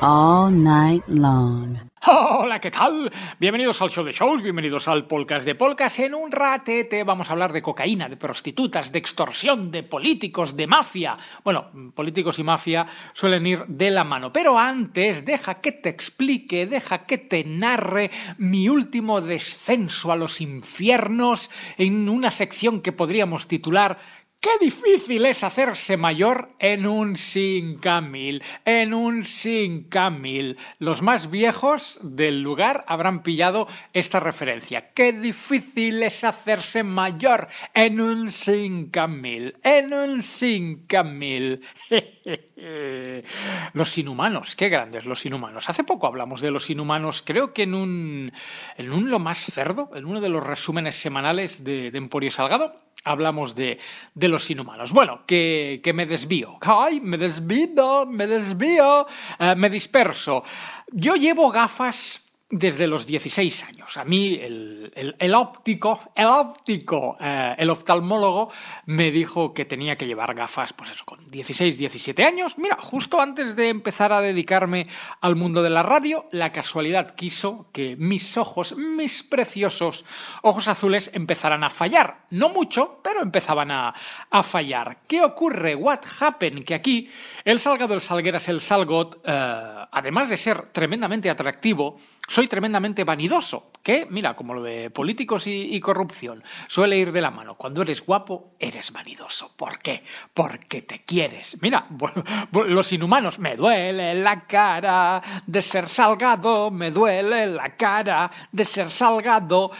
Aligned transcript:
All 0.00 0.50
night 0.50 1.02
long. 1.08 1.78
Hola, 2.06 2.60
¿qué 2.60 2.70
tal? 2.70 3.10
Bienvenidos 3.40 3.80
al 3.80 3.88
show 3.88 4.04
de 4.04 4.12
shows, 4.12 4.42
bienvenidos 4.42 4.88
al 4.88 5.06
podcast 5.06 5.46
de 5.46 5.54
polcas. 5.54 5.98
En 6.00 6.14
un 6.14 6.30
ratete 6.30 7.02
vamos 7.02 7.30
a 7.30 7.32
hablar 7.32 7.50
de 7.50 7.62
cocaína, 7.62 8.10
de 8.10 8.18
prostitutas, 8.18 8.92
de 8.92 8.98
extorsión, 8.98 9.70
de 9.70 9.84
políticos, 9.84 10.54
de 10.54 10.66
mafia. 10.66 11.16
Bueno, 11.42 11.70
políticos 11.94 12.38
y 12.38 12.44
mafia 12.44 12.86
suelen 13.14 13.46
ir 13.46 13.64
de 13.66 13.90
la 13.90 14.04
mano. 14.04 14.30
Pero 14.30 14.58
antes, 14.58 15.24
deja 15.24 15.62
que 15.62 15.72
te 15.72 15.88
explique, 15.88 16.66
deja 16.66 17.06
que 17.06 17.16
te 17.16 17.42
narre 17.42 18.10
mi 18.36 18.68
último 18.68 19.22
descenso 19.22 20.12
a 20.12 20.16
los 20.16 20.42
infiernos 20.42 21.50
en 21.78 22.10
una 22.10 22.30
sección 22.30 22.82
que 22.82 22.92
podríamos 22.92 23.48
titular 23.48 23.98
Qué 24.44 24.62
difícil 24.62 25.24
es 25.24 25.42
hacerse 25.42 25.96
mayor 25.96 26.50
en 26.58 26.86
un 26.86 27.16
5000, 27.16 28.42
en 28.66 28.92
un 28.92 29.24
5000. 29.24 30.58
Los 30.80 31.00
más 31.00 31.30
viejos 31.30 31.98
del 32.02 32.42
lugar 32.42 32.84
habrán 32.86 33.22
pillado 33.22 33.66
esta 33.94 34.20
referencia. 34.20 34.92
Qué 34.92 35.14
difícil 35.14 36.02
es 36.02 36.24
hacerse 36.24 36.82
mayor 36.82 37.48
en 37.72 38.02
un 38.02 38.30
5000, 38.30 39.56
en 39.62 39.94
un 39.94 40.22
5000. 40.22 41.62
Los 43.72 43.96
inhumanos, 43.96 44.56
qué 44.56 44.68
grandes 44.68 45.06
los 45.06 45.24
inhumanos. 45.24 45.70
Hace 45.70 45.84
poco 45.84 46.06
hablamos 46.06 46.42
de 46.42 46.50
los 46.50 46.68
inhumanos, 46.68 47.22
creo 47.22 47.54
que 47.54 47.62
en 47.62 47.74
un, 47.74 48.32
en 48.76 48.92
un 48.92 49.10
Lo 49.10 49.18
Más 49.18 49.38
Cerdo, 49.38 49.90
en 49.94 50.04
uno 50.04 50.20
de 50.20 50.28
los 50.28 50.44
resúmenes 50.44 50.96
semanales 50.96 51.64
de, 51.64 51.90
de 51.90 51.98
Emporio 51.98 52.30
Salgado, 52.30 52.83
hablamos 53.04 53.54
de, 53.54 53.78
de 54.14 54.28
los 54.28 54.50
inhumanos. 54.50 54.92
Bueno, 54.92 55.22
que, 55.26 55.80
que, 55.82 55.92
me 55.92 56.06
desvío. 56.06 56.58
¡Ay! 56.62 57.00
Me 57.00 57.18
desvío, 57.18 58.06
me 58.06 58.26
desvío, 58.26 59.06
eh, 59.38 59.54
me 59.56 59.70
disperso. 59.70 60.42
Yo 60.90 61.14
llevo 61.14 61.50
gafas 61.50 62.23
desde 62.56 62.86
los 62.86 63.04
16 63.04 63.64
años. 63.64 63.96
A 63.96 64.04
mí 64.04 64.38
el, 64.40 65.14
el, 65.18 65.34
óptico, 65.34 65.98
el 66.14 66.26
óptico, 66.26 67.16
eh, 67.18 67.56
el 67.58 67.68
oftalmólogo 67.68 68.48
me 68.86 69.10
dijo 69.10 69.52
que 69.52 69.64
tenía 69.64 69.96
que 69.96 70.06
llevar 70.06 70.34
gafas, 70.36 70.72
pues 70.72 70.90
eso, 70.90 71.04
con 71.04 71.28
16, 71.32 71.76
17 71.76 72.24
años. 72.24 72.56
Mira, 72.56 72.76
justo 72.80 73.20
antes 73.20 73.56
de 73.56 73.70
empezar 73.70 74.12
a 74.12 74.20
dedicarme 74.20 74.86
al 75.20 75.34
mundo 75.34 75.64
de 75.64 75.70
la 75.70 75.82
radio, 75.82 76.26
la 76.30 76.52
casualidad 76.52 77.16
quiso 77.16 77.70
que 77.72 77.96
mis 77.96 78.36
ojos, 78.36 78.76
mis 78.76 79.24
preciosos 79.24 80.04
ojos 80.42 80.68
azules 80.68 81.10
empezaran 81.12 81.64
a 81.64 81.70
fallar. 81.70 82.26
No 82.30 82.50
mucho, 82.50 83.00
pero 83.02 83.20
empezaban 83.20 83.72
a, 83.72 83.92
a 84.30 84.42
fallar. 84.44 84.98
¿Qué 85.08 85.24
ocurre? 85.24 85.74
What 85.74 86.02
happened? 86.20 86.64
Que 86.64 86.74
aquí 86.74 87.10
el 87.44 87.58
Salgado, 87.58 87.94
el 87.94 88.00
Salgueras, 88.00 88.48
el 88.48 88.60
Salgot, 88.60 89.20
eh, 89.24 89.86
además 89.90 90.28
de 90.28 90.36
ser 90.36 90.68
tremendamente 90.68 91.28
atractivo, 91.28 91.98
soy 92.28 92.43
tremendamente 92.48 93.04
vanidoso, 93.04 93.70
que, 93.82 94.06
mira, 94.10 94.34
como 94.34 94.54
lo 94.54 94.62
de 94.62 94.90
políticos 94.90 95.46
y, 95.46 95.74
y, 95.74 95.80
corrupción, 95.80 96.42
suele 96.68 96.98
ir 96.98 97.12
de 97.12 97.20
la 97.20 97.30
mano. 97.30 97.56
Cuando 97.56 97.82
eres 97.82 98.04
guapo, 98.04 98.54
eres 98.58 98.92
vanidoso. 98.92 99.52
¿Por 99.56 99.78
qué? 99.78 100.02
Porque 100.32 100.82
te 100.82 101.02
quieres. 101.04 101.58
Mira, 101.60 101.86
los 102.52 102.92
inhumanos, 102.92 103.38
me 103.38 103.56
duele 103.56 104.14
la 104.14 104.46
cara 104.46 105.22
de 105.46 105.62
ser 105.62 105.88
salgado, 105.88 106.70
me 106.70 106.90
duele 106.90 107.46
la 107.46 107.76
cara 107.76 108.30
de 108.52 108.64
ser 108.64 108.90
salgado. 108.90 109.70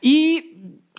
Y 0.00 0.52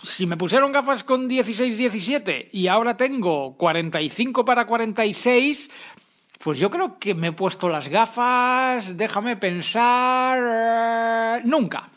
si 0.04 0.26
me 0.26 0.36
pusieron 0.36 0.72
gafas 0.72 1.02
con 1.02 1.28
16, 1.28 1.78
17 1.78 2.50
y 2.52 2.66
ahora 2.68 2.96
tengo 2.96 3.56
45 3.56 4.44
para 4.44 4.66
46, 4.66 5.70
pues 6.44 6.58
yo 6.58 6.68
creo 6.68 6.98
que 6.98 7.14
me 7.14 7.28
he 7.28 7.32
puesto 7.32 7.70
las 7.70 7.88
gafas, 7.88 8.98
déjame 8.98 9.38
pensar, 9.38 10.42
nunca. 11.46 11.88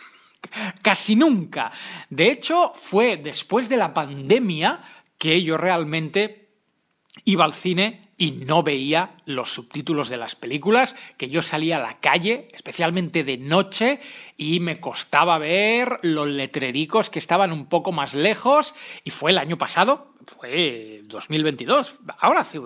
Casi 0.82 1.14
nunca. 1.14 1.70
De 2.10 2.32
hecho, 2.32 2.72
fue 2.74 3.16
después 3.16 3.68
de 3.68 3.76
la 3.76 3.94
pandemia 3.94 4.82
que 5.16 5.40
yo 5.40 5.56
realmente 5.56 6.48
iba 7.24 7.44
al 7.44 7.54
cine 7.54 8.00
y 8.18 8.32
no 8.32 8.64
veía 8.64 9.18
los 9.24 9.52
subtítulos 9.52 10.08
de 10.08 10.16
las 10.16 10.34
películas, 10.34 10.96
que 11.16 11.28
yo 11.28 11.40
salía 11.42 11.76
a 11.76 11.82
la 11.82 12.00
calle, 12.00 12.48
especialmente 12.52 13.22
de 13.22 13.38
noche, 13.38 14.00
y 14.36 14.58
me 14.58 14.80
costaba 14.80 15.38
ver 15.38 16.00
los 16.02 16.26
letrericos 16.26 17.08
que 17.08 17.20
estaban 17.20 17.52
un 17.52 17.66
poco 17.66 17.92
más 17.92 18.14
lejos, 18.14 18.74
y 19.04 19.10
fue 19.10 19.30
el 19.30 19.38
año 19.38 19.58
pasado, 19.58 20.14
fue 20.26 21.02
2022, 21.04 22.00
ahora 22.18 22.40
hace 22.40 22.58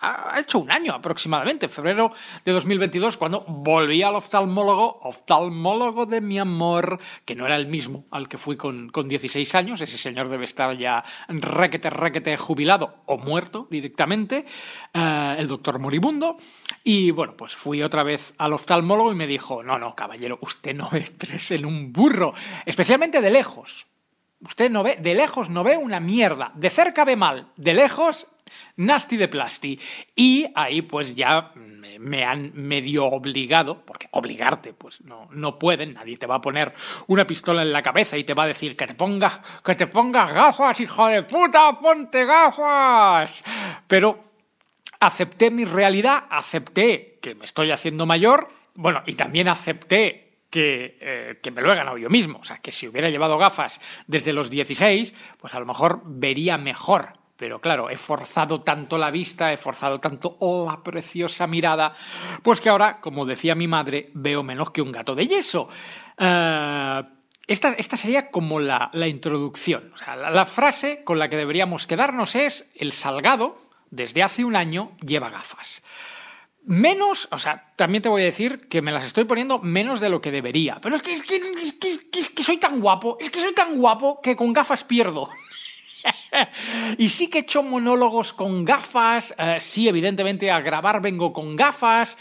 ha 0.00 0.38
hecho 0.40 0.58
un 0.58 0.70
año 0.70 0.92
aproximadamente, 0.94 1.68
febrero 1.68 2.12
de 2.44 2.52
2022, 2.52 3.16
cuando 3.16 3.44
volví 3.46 4.02
al 4.02 4.14
oftalmólogo, 4.14 4.98
oftalmólogo 5.02 6.06
de 6.06 6.20
mi 6.20 6.38
amor, 6.38 6.98
que 7.24 7.34
no 7.34 7.46
era 7.46 7.56
el 7.56 7.66
mismo 7.66 8.06
al 8.10 8.28
que 8.28 8.38
fui 8.38 8.56
con, 8.56 8.90
con 8.90 9.08
16 9.08 9.54
años, 9.54 9.80
ese 9.80 9.98
señor 9.98 10.28
debe 10.28 10.44
estar 10.44 10.76
ya 10.76 11.04
requete, 11.28 11.90
requete 11.90 12.36
jubilado 12.36 13.02
o 13.06 13.18
muerto 13.18 13.66
directamente, 13.70 14.44
eh, 14.94 15.36
el 15.38 15.48
doctor 15.48 15.78
moribundo, 15.78 16.36
y 16.84 17.10
bueno, 17.10 17.36
pues 17.36 17.54
fui 17.54 17.82
otra 17.82 18.02
vez 18.02 18.34
al 18.38 18.52
oftalmólogo 18.52 19.12
y 19.12 19.16
me 19.16 19.26
dijo, 19.26 19.62
no, 19.62 19.78
no, 19.78 19.94
caballero, 19.94 20.38
usted 20.42 20.74
no 20.74 20.88
ve 20.92 21.00
tres 21.16 21.50
en 21.50 21.66
un 21.66 21.92
burro, 21.92 22.32
especialmente 22.66 23.20
de 23.20 23.30
lejos. 23.30 23.86
Usted 24.40 24.70
no 24.70 24.84
ve, 24.84 24.96
de 25.00 25.14
lejos 25.14 25.50
no 25.50 25.64
ve 25.64 25.76
una 25.76 25.98
mierda, 25.98 26.52
de 26.54 26.70
cerca 26.70 27.04
ve 27.04 27.16
mal, 27.16 27.48
de 27.56 27.74
lejos 27.74 28.28
nasty 28.76 29.16
de 29.16 29.28
plasti. 29.28 29.80
Y 30.14 30.46
ahí 30.54 30.82
pues 30.82 31.14
ya 31.14 31.52
me 31.98 32.24
han 32.24 32.52
medio 32.54 33.06
obligado, 33.06 33.84
porque 33.84 34.08
obligarte 34.12 34.72
pues 34.72 35.00
no, 35.02 35.28
no 35.32 35.58
pueden, 35.58 35.94
nadie 35.94 36.16
te 36.16 36.26
va 36.26 36.36
a 36.36 36.40
poner 36.40 36.72
una 37.08 37.26
pistola 37.26 37.62
en 37.62 37.72
la 37.72 37.82
cabeza 37.82 38.16
y 38.16 38.24
te 38.24 38.34
va 38.34 38.44
a 38.44 38.48
decir 38.48 38.76
que 38.76 38.86
te 38.86 38.94
pongas, 38.94 39.40
que 39.64 39.74
te 39.74 39.86
pongas 39.86 40.32
gafas, 40.32 40.80
hijo 40.80 41.06
de 41.08 41.22
puta, 41.24 41.78
ponte 41.80 42.24
gafas. 42.24 43.42
Pero 43.86 44.24
acepté 45.00 45.50
mi 45.50 45.64
realidad, 45.64 46.24
acepté 46.30 47.18
que 47.20 47.34
me 47.34 47.44
estoy 47.44 47.70
haciendo 47.70 48.06
mayor, 48.06 48.48
bueno, 48.74 49.02
y 49.06 49.14
también 49.14 49.48
acepté 49.48 50.27
que, 50.50 50.98
eh, 51.00 51.38
que, 51.42 51.50
me 51.50 51.60
lo 51.62 51.72
he 51.72 51.76
ganado 51.76 51.98
yo 51.98 52.10
mismo. 52.10 52.38
O 52.38 52.44
sea, 52.44 52.58
que 52.58 52.72
si 52.72 52.88
hubiera 52.88 53.10
llevado 53.10 53.38
gafas 53.38 53.80
desde 54.06 54.32
los 54.32 54.50
16, 54.50 55.14
pues 55.38 55.54
a 55.54 55.60
lo 55.60 55.66
mejor 55.66 56.02
vería 56.04 56.58
mejor. 56.58 57.18
Pero 57.36 57.60
claro, 57.60 57.88
he 57.88 57.96
forzado 57.96 58.62
tanto 58.62 58.98
la 58.98 59.12
vista, 59.12 59.52
he 59.52 59.56
forzado 59.56 60.00
tanto 60.00 60.36
la 60.66 60.82
preciosa 60.82 61.46
mirada, 61.46 61.92
pues 62.42 62.60
que 62.60 62.68
ahora, 62.68 63.00
como 63.00 63.26
decía 63.26 63.54
mi 63.54 63.68
madre, 63.68 64.06
veo 64.12 64.42
menos 64.42 64.72
que 64.72 64.82
un 64.82 64.90
gato 64.90 65.14
de 65.14 65.28
yeso. 65.28 65.68
Uh, 66.18 67.06
esta, 67.46 67.74
esta 67.78 67.96
sería 67.96 68.30
como 68.30 68.58
la, 68.58 68.90
la 68.92 69.06
introducción. 69.06 69.92
O 69.94 69.96
sea, 69.96 70.16
la 70.16 70.46
frase 70.46 71.04
con 71.04 71.20
la 71.20 71.28
que 71.28 71.36
deberíamos 71.36 71.86
quedarnos 71.86 72.34
es 72.34 72.72
el 72.74 72.90
salgado, 72.90 73.62
desde 73.90 74.24
hace 74.24 74.44
un 74.44 74.56
año, 74.56 74.92
lleva 75.00 75.30
gafas. 75.30 75.82
Menos, 76.64 77.28
o 77.30 77.38
sea, 77.38 77.72
también 77.76 78.02
te 78.02 78.08
voy 78.08 78.22
a 78.22 78.26
decir 78.26 78.68
que 78.68 78.82
me 78.82 78.92
las 78.92 79.04
estoy 79.04 79.24
poniendo 79.24 79.58
menos 79.60 80.00
de 80.00 80.10
lo 80.10 80.20
que 80.20 80.30
debería. 80.30 80.78
Pero 80.82 80.96
es 80.96 81.02
que, 81.02 81.14
es 81.14 81.22
que, 81.22 81.38
es 82.18 82.30
que, 82.30 82.42
soy 82.42 82.58
tan 82.58 82.80
guapo, 82.80 83.16
es 83.20 83.30
que 83.30 83.40
soy 83.40 83.54
tan 83.54 83.78
guapo 83.78 84.20
que 84.20 84.36
con 84.36 84.52
gafas 84.52 84.84
pierdo. 84.84 85.30
y 86.98 87.08
sí 87.08 87.28
que 87.28 87.38
he 87.38 87.40
hecho 87.42 87.62
monólogos 87.62 88.32
con 88.32 88.64
gafas, 88.64 89.34
eh, 89.38 89.56
sí, 89.60 89.88
evidentemente 89.88 90.50
a 90.50 90.60
grabar 90.60 91.00
vengo 91.00 91.32
con 91.32 91.56
gafas, 91.56 92.18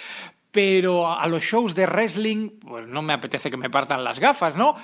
pero 0.52 1.12
a 1.12 1.28
los 1.28 1.44
shows 1.44 1.76
de 1.76 1.86
wrestling, 1.86 2.50
pues 2.60 2.88
no 2.88 3.02
me 3.02 3.14
apetece 3.14 3.52
que 3.52 3.58
me 3.58 3.70
partan 3.70 4.04
las 4.04 4.20
gafas, 4.20 4.56
¿no? 4.56 4.76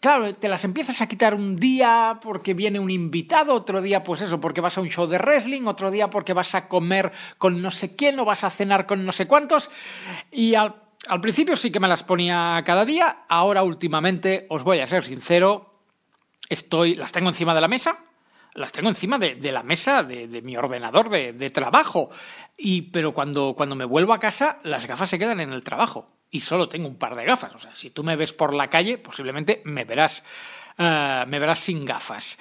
Claro, 0.00 0.34
te 0.34 0.48
las 0.48 0.64
empiezas 0.64 1.00
a 1.00 1.08
quitar 1.08 1.34
un 1.34 1.56
día 1.56 2.18
porque 2.22 2.54
viene 2.54 2.78
un 2.78 2.90
invitado, 2.90 3.54
otro 3.54 3.80
día, 3.80 4.04
pues 4.04 4.20
eso, 4.20 4.40
porque 4.40 4.60
vas 4.60 4.76
a 4.78 4.80
un 4.80 4.88
show 4.88 5.06
de 5.06 5.18
wrestling, 5.18 5.62
otro 5.66 5.90
día 5.90 6.10
porque 6.10 6.32
vas 6.32 6.54
a 6.54 6.68
comer 6.68 7.10
con 7.38 7.60
no 7.60 7.70
sé 7.70 7.96
quién 7.96 8.18
o 8.20 8.24
vas 8.24 8.44
a 8.44 8.50
cenar 8.50 8.86
con 8.86 9.04
no 9.04 9.12
sé 9.12 9.26
cuántos. 9.26 9.70
Y 10.30 10.54
al, 10.54 10.74
al 11.08 11.20
principio 11.20 11.56
sí 11.56 11.70
que 11.70 11.80
me 11.80 11.88
las 11.88 12.04
ponía 12.04 12.62
cada 12.64 12.84
día, 12.84 13.24
ahora 13.28 13.62
últimamente, 13.62 14.46
os 14.50 14.62
voy 14.62 14.80
a 14.80 14.86
ser 14.86 15.02
sincero, 15.02 15.74
estoy, 16.48 16.94
las 16.94 17.12
tengo 17.12 17.30
encima 17.30 17.54
de 17.54 17.60
la 17.60 17.68
mesa, 17.68 17.98
las 18.54 18.72
tengo 18.72 18.88
encima 18.88 19.18
de, 19.18 19.36
de 19.36 19.52
la 19.52 19.62
mesa 19.62 20.02
de, 20.02 20.26
de 20.28 20.42
mi 20.42 20.56
ordenador 20.56 21.08
de, 21.08 21.32
de, 21.32 21.50
trabajo. 21.50 22.10
Y, 22.56 22.82
pero 22.82 23.14
cuando, 23.14 23.54
cuando 23.56 23.74
me 23.74 23.84
vuelvo 23.84 24.12
a 24.12 24.18
casa, 24.18 24.58
las 24.64 24.86
gafas 24.86 25.10
se 25.10 25.18
quedan 25.18 25.40
en 25.40 25.52
el 25.52 25.62
trabajo. 25.62 26.10
Y 26.30 26.40
solo 26.40 26.68
tengo 26.68 26.88
un 26.88 26.98
par 26.98 27.16
de 27.16 27.24
gafas. 27.24 27.54
O 27.54 27.58
sea, 27.58 27.74
si 27.74 27.90
tú 27.90 28.04
me 28.04 28.16
ves 28.16 28.32
por 28.32 28.54
la 28.54 28.68
calle, 28.68 28.98
posiblemente 28.98 29.62
me 29.64 29.84
verás, 29.84 30.24
uh, 30.78 31.28
me 31.28 31.38
verás 31.38 31.60
sin 31.60 31.84
gafas. 31.84 32.38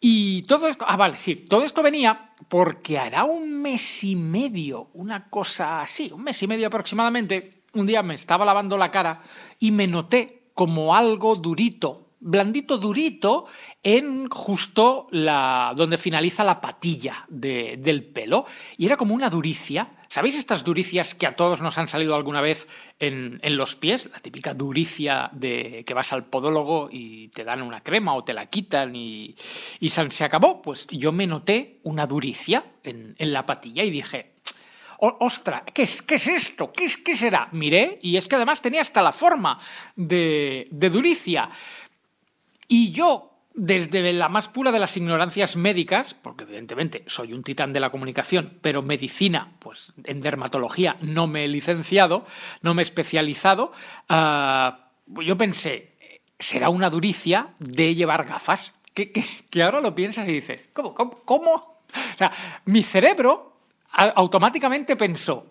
Y 0.00 0.42
todo 0.42 0.66
esto, 0.66 0.86
ah, 0.88 0.96
vale, 0.96 1.18
sí, 1.18 1.36
todo 1.36 1.62
esto 1.62 1.82
venía 1.82 2.32
porque 2.48 2.98
hará 2.98 3.24
un 3.24 3.60
mes 3.60 4.02
y 4.02 4.16
medio, 4.16 4.88
una 4.94 5.28
cosa 5.28 5.82
así, 5.82 6.10
un 6.10 6.22
mes 6.22 6.42
y 6.42 6.46
medio 6.46 6.68
aproximadamente, 6.68 7.64
un 7.74 7.86
día 7.86 8.02
me 8.02 8.14
estaba 8.14 8.46
lavando 8.46 8.78
la 8.78 8.90
cara 8.90 9.20
y 9.58 9.70
me 9.70 9.86
noté 9.86 10.50
como 10.54 10.94
algo 10.94 11.36
durito, 11.36 12.14
blandito 12.18 12.78
durito 12.78 13.44
en 13.82 14.28
justo 14.28 15.08
la 15.10 15.72
donde 15.74 15.96
finaliza 15.96 16.44
la 16.44 16.60
patilla 16.60 17.24
de, 17.28 17.76
del 17.78 18.04
pelo 18.04 18.44
y 18.76 18.86
era 18.86 18.96
como 18.96 19.14
una 19.14 19.30
duricia. 19.30 19.88
¿Sabéis 20.08 20.34
estas 20.34 20.64
duricias 20.64 21.14
que 21.14 21.26
a 21.26 21.36
todos 21.36 21.60
nos 21.60 21.78
han 21.78 21.88
salido 21.88 22.16
alguna 22.16 22.40
vez 22.40 22.66
en, 22.98 23.38
en, 23.42 23.56
los 23.56 23.76
pies? 23.76 24.10
La 24.12 24.18
típica 24.18 24.54
duricia 24.54 25.30
de 25.32 25.84
que 25.86 25.94
vas 25.94 26.12
al 26.12 26.24
podólogo 26.24 26.88
y 26.90 27.28
te 27.28 27.44
dan 27.44 27.62
una 27.62 27.82
crema 27.82 28.14
o 28.14 28.24
te 28.24 28.34
la 28.34 28.46
quitan 28.46 28.96
y, 28.96 29.36
y 29.78 29.88
se 29.88 30.24
acabó. 30.24 30.60
Pues 30.60 30.88
yo 30.90 31.12
me 31.12 31.28
noté 31.28 31.78
una 31.84 32.06
duricia 32.08 32.64
en, 32.82 33.14
en 33.18 33.32
la 33.32 33.46
patilla 33.46 33.84
y 33.84 33.90
dije, 33.90 34.32
ostra, 34.98 35.64
¿qué, 35.64 35.88
¿qué, 36.06 36.16
es 36.16 36.26
esto? 36.26 36.72
¿Qué, 36.72 36.88
¿Qué, 37.04 37.16
será? 37.16 37.48
Miré 37.52 37.98
y 38.02 38.16
es 38.16 38.28
que 38.28 38.36
además 38.36 38.60
tenía 38.60 38.82
hasta 38.82 39.02
la 39.02 39.12
forma 39.12 39.58
de, 39.96 40.68
de 40.70 40.90
duricia. 40.90 41.48
Y 42.68 42.92
yo, 42.92 43.29
desde 43.62 44.14
la 44.14 44.30
más 44.30 44.48
pura 44.48 44.72
de 44.72 44.78
las 44.78 44.96
ignorancias 44.96 45.54
médicas, 45.54 46.14
porque 46.14 46.44
evidentemente 46.44 47.04
soy 47.06 47.34
un 47.34 47.42
titán 47.42 47.74
de 47.74 47.80
la 47.80 47.90
comunicación, 47.90 48.58
pero 48.62 48.80
medicina, 48.80 49.52
pues 49.58 49.92
en 50.04 50.22
dermatología 50.22 50.96
no 51.02 51.26
me 51.26 51.44
he 51.44 51.48
licenciado, 51.48 52.24
no 52.62 52.72
me 52.72 52.80
he 52.80 52.84
especializado, 52.84 53.72
uh, 54.08 55.20
yo 55.22 55.36
pensé, 55.36 55.98
será 56.38 56.70
una 56.70 56.88
duricia 56.88 57.48
de 57.58 57.94
llevar 57.94 58.24
gafas. 58.24 58.72
Que, 58.94 59.12
que, 59.12 59.24
que 59.50 59.62
ahora 59.62 59.82
lo 59.82 59.94
piensas 59.94 60.26
y 60.26 60.32
dices, 60.32 60.70
¿cómo? 60.72 60.94
¿Cómo? 60.94 61.20
¿Cómo? 61.24 61.52
O 61.52 62.16
sea, 62.16 62.32
mi 62.64 62.82
cerebro 62.82 63.50
automáticamente 63.92 64.96
pensó, 64.96 65.50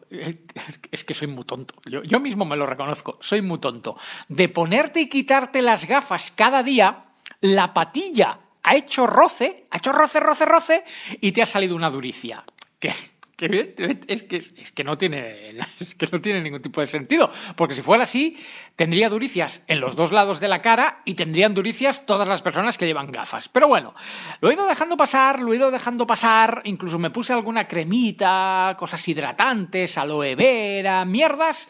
es 0.92 1.04
que 1.04 1.14
soy 1.14 1.28
muy 1.28 1.44
tonto, 1.44 1.76
yo, 1.86 2.20
mismo 2.20 2.46
me 2.46 2.56
lo 2.56 2.66
reconozco, 2.66 3.18
soy 3.22 3.42
muy 3.42 3.60
tonto, 3.60 3.98
de 4.30 4.48
ponerte 4.50 5.02
y 5.02 5.10
quitarte 5.10 5.62
las 5.62 5.86
gafas 5.86 6.32
cada 6.32 6.64
día 6.64 7.09
la 7.42 7.74
patilla 7.74 8.40
ha 8.64 8.76
hecho 8.76 9.08
roce, 9.08 9.68
ha 9.72 9.78
hecho 9.78 9.92
roce, 9.92 10.20
roce, 10.20 10.46
roce, 10.46 10.84
y 11.22 11.32
te 11.32 11.42
ha 11.42 11.46
salido 11.46 11.76
una 11.76 11.90
duricia. 11.90 12.44
Que, 12.80 12.94
que 13.40 13.74
es, 14.08 14.24
que, 14.24 14.36
es 14.36 14.72
que 14.74 14.84
no 14.84 14.98
tiene 14.98 15.56
que 15.98 16.08
no 16.12 16.20
tiene 16.20 16.42
ningún 16.42 16.62
tipo 16.62 16.82
de 16.82 16.88
sentido 16.88 17.30
porque 17.56 17.74
si 17.74 17.82
fuera 17.82 18.04
así 18.04 18.38
tendría 18.76 19.08
duricias 19.08 19.64
en 19.68 19.80
los 19.80 19.96
dos 19.96 20.12
lados 20.12 20.42
de 20.42 20.50
la 20.50 20.62
cara 20.62 21.02
y 21.06 21.14
tendrían 21.14 21.54
duricias 21.54 22.06
todas 22.06 22.28
las 22.28 22.42
personas 22.42 22.78
que 22.78 22.86
llevan 22.86 23.12
gafas 23.12 23.48
pero 23.48 23.70
bueno 23.70 23.94
lo 24.42 24.50
he 24.50 24.56
ido 24.56 24.68
dejando 24.68 24.98
pasar 24.98 25.40
lo 25.40 25.54
he 25.54 25.56
ido 25.56 25.72
dejando 25.72 26.06
pasar 26.06 26.62
incluso 26.66 27.00
me 27.00 27.12
puse 27.12 27.32
alguna 27.32 27.66
cremita 27.66 28.76
cosas 28.78 29.08
hidratantes 29.08 29.98
aloe 29.98 30.36
vera 30.36 31.06
mierdas 31.06 31.70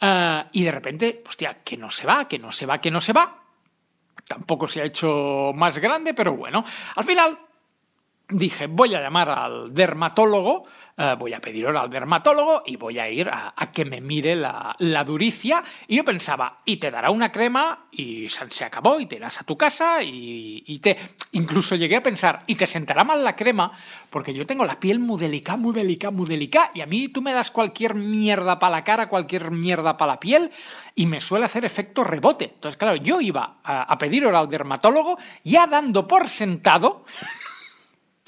uh, 0.00 0.48
y 0.52 0.62
de 0.62 0.70
repente 0.70 1.24
hostia 1.28 1.58
que 1.64 1.76
no 1.76 1.90
se 1.90 2.06
va 2.06 2.28
que 2.28 2.38
no 2.38 2.52
se 2.52 2.66
va 2.66 2.80
que 2.80 2.92
no 2.92 3.00
se 3.00 3.12
va 3.12 3.47
Tampoco 4.26 4.66
se 4.68 4.82
ha 4.82 4.84
hecho 4.84 5.52
más 5.54 5.78
grande, 5.78 6.14
pero 6.14 6.36
bueno, 6.36 6.64
al 6.96 7.04
final 7.04 7.38
dije, 8.30 8.66
voy 8.66 8.94
a 8.94 9.00
llamar 9.00 9.30
al 9.30 9.72
dermatólogo, 9.72 10.66
eh, 10.96 11.14
voy 11.18 11.32
a 11.32 11.40
pedir 11.40 11.66
hora 11.66 11.82
al 11.82 11.90
dermatólogo 11.90 12.62
y 12.66 12.76
voy 12.76 12.98
a 12.98 13.08
ir 13.08 13.30
a, 13.30 13.54
que 13.72 13.84
me 13.84 14.00
mire 14.00 14.34
la, 14.36 14.74
la, 14.80 15.04
duricia. 15.04 15.62
Y 15.86 15.96
yo 15.96 16.04
pensaba, 16.04 16.58
y 16.64 16.76
te 16.76 16.90
dará 16.90 17.10
una 17.10 17.32
crema 17.32 17.86
y 17.92 18.28
se 18.28 18.64
acabó 18.64 19.00
y 19.00 19.06
te 19.06 19.16
irás 19.16 19.40
a 19.40 19.44
tu 19.44 19.56
casa 19.56 20.02
y, 20.02 20.78
te... 20.80 20.96
Incluso 21.32 21.74
llegué 21.74 21.96
a 21.96 22.02
pensar, 22.02 22.42
y 22.46 22.54
te 22.54 22.66
sentará 22.66 23.04
mal 23.04 23.22
la 23.22 23.36
crema 23.36 23.70
porque 24.10 24.34
yo 24.34 24.46
tengo 24.46 24.64
la 24.64 24.80
piel 24.80 24.98
muy 24.98 25.20
delicada, 25.20 25.58
muy 25.58 25.74
delicada, 25.74 26.10
muy 26.10 26.26
delicada 26.26 26.70
y 26.74 26.80
a 26.80 26.86
mí 26.86 27.08
tú 27.08 27.22
me 27.22 27.32
das 27.32 27.50
cualquier 27.50 27.94
mierda 27.94 28.58
para 28.58 28.76
la 28.76 28.84
cara, 28.84 29.08
cualquier 29.08 29.50
mierda 29.50 29.96
para 29.96 30.12
la 30.12 30.20
piel 30.20 30.50
y 30.94 31.06
me 31.06 31.20
suele 31.20 31.44
hacer 31.44 31.64
efecto 31.64 32.02
rebote. 32.02 32.46
Entonces, 32.54 32.76
claro, 32.76 32.96
yo 32.96 33.20
iba 33.20 33.58
a, 33.62 33.82
a 33.82 33.98
al 33.98 34.48
dermatólogo 34.48 35.18
ya 35.44 35.66
dando 35.66 36.08
por 36.08 36.28
sentado 36.28 37.04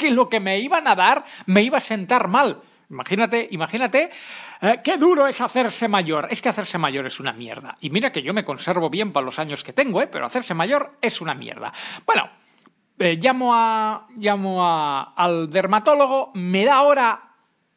que 0.01 0.11
lo 0.11 0.29
que 0.29 0.41
me 0.41 0.59
iban 0.59 0.87
a 0.89 0.95
dar 0.95 1.25
me 1.47 1.63
iba 1.63 1.79
a 1.79 1.81
sentar 1.81 2.29
mal. 2.29 2.63
Imagínate, 2.91 3.49
imagínate 3.53 4.11
eh, 4.61 4.79
qué 4.83 4.97
duro 4.97 5.29
es 5.29 5.41
hacerse 5.41 5.87
mayor. 5.87 6.27
Es 6.31 6.43
que 6.43 6.49
hacerse 6.49 6.77
mayor 6.77 7.07
es 7.07 7.21
una 7.21 7.33
mierda. 7.33 7.77
Y 7.81 7.91
mira 7.91 8.11
que 8.11 8.23
yo 8.23 8.35
me 8.35 8.45
conservo 8.45 8.91
bien 8.91 9.13
para 9.13 9.25
los 9.25 9.39
años 9.39 9.63
que 9.63 9.73
tengo, 9.73 10.03
¿eh? 10.03 10.09
pero 10.09 10.27
hacerse 10.27 10.55
mayor 10.55 10.93
es 11.01 11.21
una 11.21 11.35
mierda. 11.35 11.73
Bueno, 12.05 12.29
eh, 12.99 13.17
llamo, 13.21 13.55
a, 13.55 14.09
llamo 14.17 14.67
a, 14.67 15.15
al 15.15 15.49
dermatólogo, 15.51 16.33
me 16.35 16.65
da 16.65 16.83
hora 16.83 17.31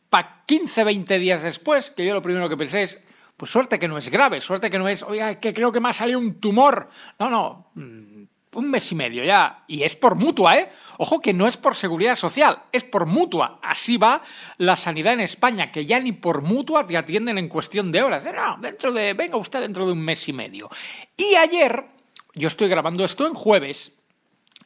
para 0.09 0.43
15, 0.45 0.83
20 0.83 1.19
días 1.19 1.43
después, 1.43 1.91
que 1.91 2.05
yo 2.05 2.13
lo 2.13 2.21
primero 2.21 2.49
que 2.49 2.57
pensé 2.57 2.81
es, 2.81 3.01
pues 3.37 3.51
suerte 3.51 3.79
que 3.79 3.87
no 3.87 3.97
es 3.97 4.09
grave, 4.09 4.41
suerte 4.41 4.69
que 4.69 4.79
no 4.79 4.87
es, 4.87 5.03
oiga, 5.03 5.39
que 5.39 5.53
creo 5.53 5.71
que 5.71 5.79
me 5.79 5.89
ha 5.89 5.93
salido 5.93 6.19
un 6.19 6.39
tumor. 6.39 6.89
No, 7.19 7.29
no, 7.29 7.71
un 8.55 8.69
mes 8.69 8.91
y 8.91 8.95
medio 8.95 9.23
ya. 9.23 9.63
Y 9.67 9.83
es 9.83 9.95
por 9.95 10.15
mutua, 10.15 10.57
¿eh? 10.57 10.69
Ojo 10.97 11.19
que 11.19 11.33
no 11.33 11.47
es 11.47 11.57
por 11.57 11.75
seguridad 11.75 12.15
social, 12.15 12.63
es 12.71 12.83
por 12.83 13.05
mutua. 13.05 13.59
Así 13.61 13.97
va 13.97 14.21
la 14.57 14.75
sanidad 14.75 15.13
en 15.13 15.21
España, 15.21 15.71
que 15.71 15.85
ya 15.85 15.99
ni 15.99 16.11
por 16.11 16.41
mutua 16.41 16.85
te 16.85 16.97
atienden 16.97 17.37
en 17.37 17.49
cuestión 17.49 17.91
de 17.91 18.01
horas. 18.01 18.23
No, 18.23 18.57
dentro 18.59 18.91
de. 18.91 19.13
Venga 19.13 19.37
usted 19.37 19.61
dentro 19.61 19.85
de 19.85 19.93
un 19.93 19.99
mes 19.99 20.27
y 20.27 20.33
medio. 20.33 20.69
Y 21.17 21.35
ayer, 21.35 21.85
yo 22.35 22.47
estoy 22.47 22.67
grabando 22.67 23.03
esto 23.03 23.27
en 23.27 23.33
jueves. 23.33 23.99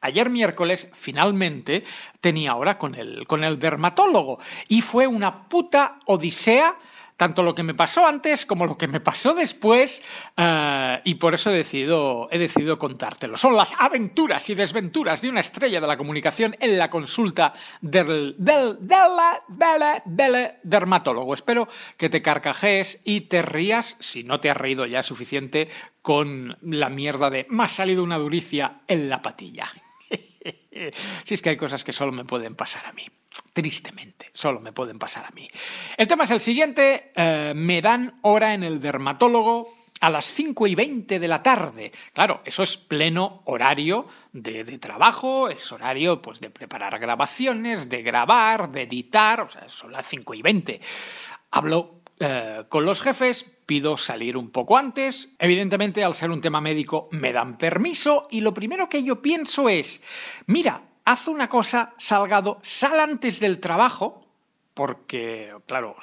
Ayer 0.01 0.29
miércoles, 0.29 0.91
finalmente, 0.93 1.83
tenía 2.21 2.55
hora 2.55 2.77
con 2.77 2.93
el, 2.95 3.25
con 3.25 3.43
el 3.43 3.57
dermatólogo. 3.57 4.39
Y 4.67 4.81
fue 4.81 5.07
una 5.07 5.47
puta 5.47 5.99
odisea 6.05 6.77
tanto 7.17 7.41
lo 7.41 7.55
que 7.55 7.63
me 7.63 7.73
pasó 7.73 8.05
antes 8.05 8.45
como 8.45 8.65
lo 8.65 8.77
que 8.77 8.87
me 8.87 9.01
pasó 9.01 9.33
después 9.33 10.03
uh, 10.37 11.01
y 11.03 11.15
por 11.15 11.33
eso 11.33 11.51
he 11.51 11.55
decidido, 11.55 12.29
he 12.31 12.37
decidido 12.37 12.77
contártelo. 12.77 13.35
Son 13.35 13.55
las 13.55 13.73
aventuras 13.77 14.49
y 14.49 14.55
desventuras 14.55 15.21
de 15.21 15.29
una 15.29 15.39
estrella 15.39 15.81
de 15.81 15.87
la 15.87 15.97
comunicación 15.97 16.55
en 16.59 16.77
la 16.77 16.89
consulta 16.89 17.53
del, 17.81 18.35
del, 18.37 18.77
del, 18.79 19.09
del, 19.47 20.01
del 20.05 20.51
dermatólogo. 20.63 21.33
Espero 21.33 21.67
que 21.97 22.09
te 22.09 22.21
carcajees 22.21 23.01
y 23.03 23.21
te 23.21 23.41
rías, 23.41 23.97
si 23.99 24.23
no 24.23 24.39
te 24.39 24.51
has 24.51 24.57
reído 24.57 24.85
ya 24.85 25.01
suficiente, 25.01 25.69
con 26.03 26.57
la 26.61 26.89
mierda 26.89 27.29
de 27.29 27.47
me 27.49 27.63
ha 27.63 27.67
salido 27.69 28.03
una 28.03 28.19
duricia 28.19 28.81
en 28.87 29.09
la 29.09 29.23
patilla. 29.23 29.67
si 31.23 31.33
es 31.33 31.41
que 31.41 31.49
hay 31.49 31.57
cosas 31.57 31.83
que 31.83 31.91
solo 31.91 32.11
me 32.11 32.25
pueden 32.25 32.55
pasar 32.55 32.85
a 32.85 32.91
mí 32.93 33.07
tristemente, 33.57 34.29
solo 34.33 34.59
me 34.59 34.71
pueden 34.71 34.99
pasar 34.99 35.25
a 35.25 35.31
mí. 35.31 35.49
El 35.97 36.07
tema 36.07 36.25
es 36.25 36.29
el 36.29 36.41
siguiente, 36.41 37.11
eh, 37.15 37.53
me 37.55 37.81
dan 37.81 38.19
hora 38.21 38.53
en 38.53 38.63
el 38.63 38.79
dermatólogo 38.79 39.73
a 39.99 40.11
las 40.11 40.27
5 40.27 40.67
y 40.67 40.75
20 40.75 41.17
de 41.17 41.27
la 41.27 41.41
tarde. 41.41 41.91
Claro, 42.13 42.43
eso 42.45 42.61
es 42.61 42.77
pleno 42.77 43.41
horario 43.45 44.05
de, 44.31 44.63
trabajo, 44.77 45.49
es 45.49 45.71
horario 45.71 46.21
pues, 46.21 46.39
de 46.39 46.51
preparar 46.51 46.99
grabaciones, 46.99 47.89
de 47.89 48.03
grabar, 48.03 48.71
de 48.71 48.83
editar, 48.83 49.41
o 49.41 49.49
sea, 49.49 49.67
son 49.69 49.91
las 49.91 50.05
5 50.05 50.35
y 50.35 50.43
20. 50.43 50.79
Hablo 51.49 52.01
eh, 52.19 52.63
con 52.69 52.85
los 52.85 53.01
jefes 53.01 53.43
pido 53.65 53.97
salir 53.97 54.37
un 54.37 54.51
poco 54.51 54.77
antes. 54.77 55.33
Evidentemente, 55.39 56.03
al 56.03 56.13
ser 56.13 56.29
un 56.29 56.41
tema 56.41 56.61
médico, 56.61 57.09
me 57.09 57.33
dan 57.33 57.57
permiso 57.57 58.27
y 58.29 58.41
lo 58.41 58.53
primero 58.53 58.87
que 58.87 59.03
yo 59.03 59.19
pienso 59.19 59.67
es, 59.67 60.03
mira, 60.45 60.83
haz 61.07 61.27
una 61.29 61.47
cosa, 61.47 61.93
Salgado, 61.97 62.59
sal 62.61 62.99
antes 62.99 63.39
del 63.39 63.59
trabajo, 63.59 64.25
porque, 64.73 65.53
claro, 65.65 65.95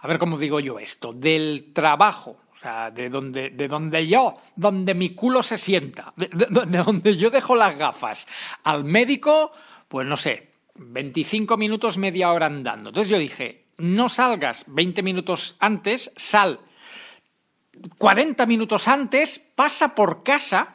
a 0.00 0.06
ver 0.08 0.18
cómo 0.18 0.38
digo 0.38 0.60
yo 0.60 0.78
esto, 0.78 1.12
del 1.12 1.72
trabajo, 1.74 2.36
o 2.52 2.56
sea, 2.56 2.90
de 2.90 3.10
donde, 3.10 3.50
de 3.50 3.68
donde 3.68 4.06
yo, 4.06 4.32
donde 4.56 4.94
mi 4.94 5.10
culo 5.10 5.42
se 5.42 5.58
sienta, 5.58 6.14
de- 6.16 6.28
de 6.28 6.78
donde 6.78 7.16
yo 7.18 7.28
dejo 7.28 7.54
las 7.54 7.76
gafas, 7.76 8.26
al 8.64 8.84
médico, 8.84 9.52
pues 9.88 10.06
no 10.06 10.16
sé, 10.16 10.52
25 10.76 11.58
minutos, 11.58 11.98
media 11.98 12.32
hora 12.32 12.46
andando. 12.46 12.88
Entonces 12.88 13.10
yo 13.10 13.18
dije, 13.18 13.66
no 13.76 14.08
salgas 14.08 14.64
20 14.68 15.02
minutos 15.02 15.56
antes, 15.60 16.10
sal 16.16 16.60
40 17.98 18.46
minutos 18.46 18.88
antes, 18.88 19.38
pasa 19.38 19.94
por 19.94 20.22
casa, 20.22 20.73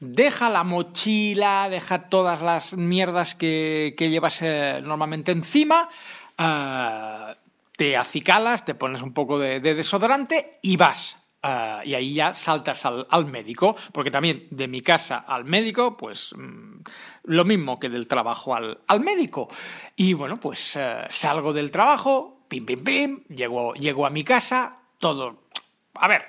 deja 0.00 0.48
la 0.48 0.64
mochila, 0.64 1.68
deja 1.70 2.08
todas 2.08 2.40
las 2.40 2.74
mierdas 2.74 3.34
que, 3.34 3.94
que 3.96 4.10
llevas 4.10 4.40
eh, 4.42 4.80
normalmente 4.82 5.30
encima, 5.30 5.88
eh, 6.36 7.34
te 7.76 7.96
acicalas, 7.96 8.64
te 8.64 8.74
pones 8.74 9.02
un 9.02 9.12
poco 9.12 9.38
de, 9.38 9.60
de 9.60 9.74
desodorante 9.74 10.58
y 10.62 10.76
vas. 10.76 11.18
Eh, 11.42 11.80
y 11.84 11.94
ahí 11.94 12.14
ya 12.14 12.34
saltas 12.34 12.84
al, 12.86 13.06
al 13.10 13.26
médico, 13.26 13.76
porque 13.92 14.10
también 14.10 14.48
de 14.50 14.68
mi 14.68 14.80
casa 14.80 15.18
al 15.18 15.44
médico, 15.44 15.96
pues 15.96 16.34
mm, 16.36 16.80
lo 17.24 17.44
mismo 17.44 17.78
que 17.78 17.90
del 17.90 18.08
trabajo 18.08 18.54
al, 18.54 18.80
al 18.86 19.00
médico. 19.00 19.48
Y 19.96 20.14
bueno, 20.14 20.38
pues 20.38 20.78
salgo 21.10 21.52
del 21.52 21.70
trabajo, 21.70 22.44
pim, 22.48 22.64
pim, 22.64 22.82
pim, 22.82 23.24
llego, 23.28 23.74
llego 23.74 24.06
a 24.06 24.10
mi 24.10 24.24
casa, 24.24 24.78
todo 24.98 25.50
a 25.94 26.08
ver, 26.08 26.22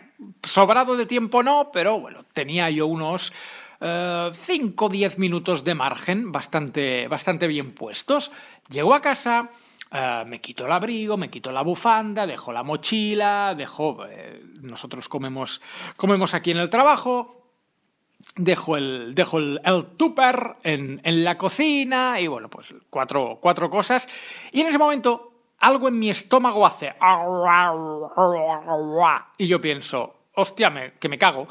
sobrado 0.44 0.98
de 0.98 1.06
tiempo 1.06 1.44
no, 1.44 1.72
pero 1.72 2.00
bueno, 2.00 2.26
tenía 2.34 2.70
yo 2.70 2.88
unos 2.88 3.32
5 3.82 4.86
o 4.86 4.90
10 4.90 5.18
minutos 5.18 5.64
de 5.64 5.74
margen 5.74 6.32
bastante, 6.32 7.08
bastante 7.08 7.48
bien 7.48 7.72
puestos. 7.74 8.32
Llego 8.70 8.94
a 8.94 9.02
casa, 9.02 9.50
eh, 9.92 10.24
me 10.28 10.40
quito 10.40 10.66
el 10.68 10.72
abrigo, 10.72 11.18
me 11.18 11.30
quito 11.30 11.52
la 11.52 11.64
bufanda, 11.64 12.28
dejo 12.28 12.52
la 12.54 12.62
mochila, 12.64 13.56
dejo... 13.58 14.06
eh, 14.08 14.44
nosotros 14.62 15.10
comemos, 15.10 15.62
comemos 15.98 16.36
aquí 16.36 16.52
en 16.52 16.58
el 16.58 16.70
trabajo, 16.70 17.48
dejo 18.36 18.78
el, 18.78 19.16
dejo 19.16 19.40
el, 19.40 19.60
el 19.66 19.86
tupper 19.98 20.58
en, 20.62 21.02
en 21.04 21.24
la 21.24 21.38
cocina 21.40 22.20
y 22.20 22.28
bueno, 22.28 22.50
pues 22.50 22.76
cuatro, 22.92 23.40
cuatro 23.42 23.70
cosas. 23.72 24.08
Y 24.52 24.62
en 24.62 24.68
ese 24.68 24.78
momento 24.78 25.30
algo 25.58 25.88
en 25.88 25.98
mi 25.98 26.10
estómago 26.12 26.66
hace... 26.68 26.94
Y 29.38 29.48
yo 29.48 29.60
pienso, 29.60 30.28
hostia, 30.36 30.70
me- 30.70 30.94
que 30.94 31.10
me 31.10 31.18
cago. 31.18 31.48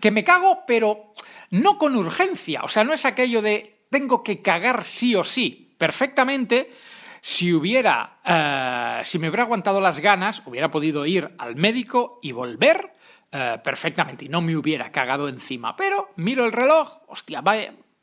Que 0.00 0.10
me 0.10 0.24
cago, 0.24 0.64
pero 0.66 1.14
no 1.50 1.78
con 1.78 1.94
urgencia. 1.96 2.62
O 2.62 2.68
sea, 2.68 2.84
no 2.84 2.92
es 2.92 3.04
aquello 3.04 3.42
de 3.42 3.86
tengo 3.90 4.22
que 4.22 4.40
cagar 4.42 4.84
sí 4.84 5.14
o 5.14 5.24
sí. 5.24 5.74
Perfectamente, 5.78 6.72
si 7.20 7.52
hubiera, 7.52 8.18
eh, 8.24 9.00
si 9.04 9.18
me 9.18 9.28
hubiera 9.28 9.44
aguantado 9.44 9.80
las 9.80 9.98
ganas, 10.00 10.42
hubiera 10.46 10.70
podido 10.70 11.06
ir 11.06 11.30
al 11.38 11.56
médico 11.56 12.18
y 12.22 12.32
volver 12.32 12.92
eh, 13.32 13.58
perfectamente 13.62 14.24
y 14.24 14.28
no 14.28 14.40
me 14.40 14.56
hubiera 14.56 14.90
cagado 14.92 15.28
encima. 15.28 15.74
Pero 15.76 16.10
miro 16.16 16.44
el 16.44 16.52
reloj, 16.52 16.98
hostia, 17.08 17.40
va- 17.40 17.56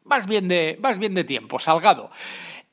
vas 0.03 0.27
bien 0.27 0.47
de, 0.47 0.77
vas 0.79 0.97
bien 0.97 1.13
de 1.13 1.23
tiempo, 1.23 1.59
salgado. 1.59 2.09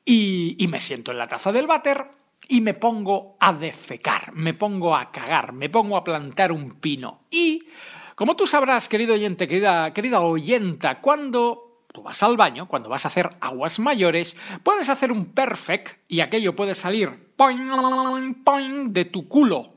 Y, 0.05 0.55
y 0.57 0.67
me 0.67 0.79
siento 0.79 1.11
en 1.11 1.17
la 1.19 1.27
taza 1.27 1.51
del 1.51 1.67
váter 1.67 2.05
y 2.47 2.61
me 2.61 2.73
pongo 2.73 3.37
a 3.39 3.53
defecar, 3.53 4.33
me 4.33 4.53
pongo 4.55 4.95
a 4.95 5.11
cagar, 5.11 5.53
me 5.53 5.69
pongo 5.69 5.95
a 5.97 6.03
plantar 6.03 6.51
un 6.51 6.79
pino. 6.79 7.21
Y, 7.29 7.63
como 8.19 8.35
tú 8.35 8.45
sabrás, 8.45 8.89
querido 8.89 9.13
oyente, 9.13 9.47
querida, 9.47 10.19
oyenta, 10.19 10.99
cuando 10.99 11.85
tú 11.93 12.03
vas 12.03 12.21
al 12.21 12.35
baño, 12.35 12.67
cuando 12.67 12.89
vas 12.89 13.05
a 13.05 13.07
hacer 13.07 13.29
aguas 13.39 13.79
mayores, 13.79 14.35
puedes 14.61 14.89
hacer 14.89 15.13
un 15.13 15.27
perfect 15.27 16.01
y 16.09 16.19
aquello 16.19 16.53
puede 16.53 16.75
salir 16.75 17.31
poing, 17.37 18.91
de 18.91 19.05
tu 19.05 19.29
culo 19.29 19.69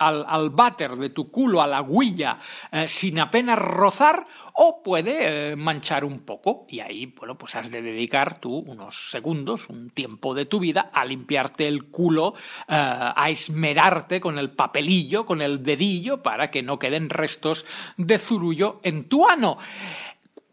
al, 0.00 0.24
al 0.26 0.50
váter 0.50 0.96
de 0.96 1.10
tu 1.10 1.30
culo, 1.30 1.62
a 1.62 1.66
la 1.66 1.82
huilla, 1.82 2.38
eh, 2.72 2.88
sin 2.88 3.20
apenas 3.20 3.58
rozar, 3.58 4.24
o 4.54 4.82
puede 4.82 5.52
eh, 5.52 5.56
manchar 5.56 6.04
un 6.04 6.20
poco. 6.20 6.66
Y 6.68 6.80
ahí, 6.80 7.06
bueno, 7.06 7.36
pues 7.36 7.54
has 7.54 7.70
de 7.70 7.82
dedicar 7.82 8.40
tú 8.40 8.56
unos 8.56 9.10
segundos, 9.10 9.68
un 9.68 9.90
tiempo 9.90 10.34
de 10.34 10.46
tu 10.46 10.58
vida 10.58 10.90
a 10.92 11.04
limpiarte 11.04 11.68
el 11.68 11.86
culo, 11.90 12.34
eh, 12.66 12.74
a 12.76 13.30
esmerarte 13.30 14.20
con 14.20 14.38
el 14.38 14.50
papelillo, 14.50 15.26
con 15.26 15.42
el 15.42 15.62
dedillo, 15.62 16.22
para 16.22 16.50
que 16.50 16.62
no 16.62 16.78
queden 16.78 17.10
restos 17.10 17.66
de 17.96 18.18
zurullo 18.18 18.80
en 18.82 19.08
tu 19.08 19.28
ano. 19.28 19.58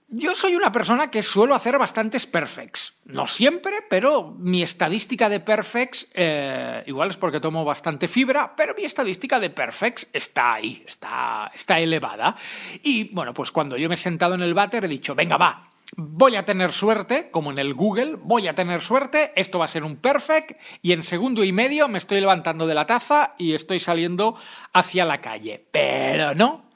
Yo 0.09 0.35
soy 0.35 0.55
una 0.55 0.71
persona 0.71 1.11
que 1.11 1.21
suelo 1.21 1.53
hacer 1.53 1.77
bastantes 1.77 2.25
perfects. 2.25 2.97
No 3.03 3.27
siempre, 3.27 3.79
pero 3.89 4.33
mi 4.39 4.63
estadística 4.63 5.27
de 5.27 5.41
perfects, 5.41 6.07
eh, 6.13 6.81
igual 6.87 7.09
es 7.09 7.17
porque 7.17 7.41
tomo 7.41 7.65
bastante 7.65 8.07
fibra, 8.07 8.55
pero 8.55 8.73
mi 8.73 8.85
estadística 8.85 9.37
de 9.37 9.49
perfects 9.49 10.07
está 10.13 10.53
ahí, 10.53 10.81
está, 10.87 11.51
está 11.53 11.81
elevada. 11.81 12.37
Y 12.83 13.13
bueno, 13.13 13.33
pues 13.33 13.51
cuando 13.51 13.75
yo 13.75 13.89
me 13.89 13.95
he 13.95 13.97
sentado 13.97 14.35
en 14.35 14.43
el 14.43 14.53
váter 14.53 14.85
he 14.85 14.87
dicho, 14.87 15.13
venga, 15.13 15.35
va, 15.35 15.71
voy 15.97 16.37
a 16.37 16.45
tener 16.45 16.71
suerte, 16.71 17.29
como 17.29 17.51
en 17.51 17.59
el 17.59 17.73
Google, 17.73 18.15
voy 18.15 18.47
a 18.47 18.55
tener 18.55 18.81
suerte, 18.81 19.33
esto 19.35 19.59
va 19.59 19.65
a 19.65 19.69
ser 19.69 19.83
un 19.83 19.97
perfect, 19.97 20.57
y 20.81 20.93
en 20.93 21.03
segundo 21.03 21.43
y 21.43 21.51
medio 21.51 21.89
me 21.89 21.97
estoy 21.97 22.21
levantando 22.21 22.65
de 22.65 22.75
la 22.75 22.85
taza 22.85 23.35
y 23.37 23.53
estoy 23.53 23.81
saliendo 23.81 24.35
hacia 24.71 25.03
la 25.03 25.19
calle. 25.19 25.67
Pero 25.69 26.33
no, 26.33 26.66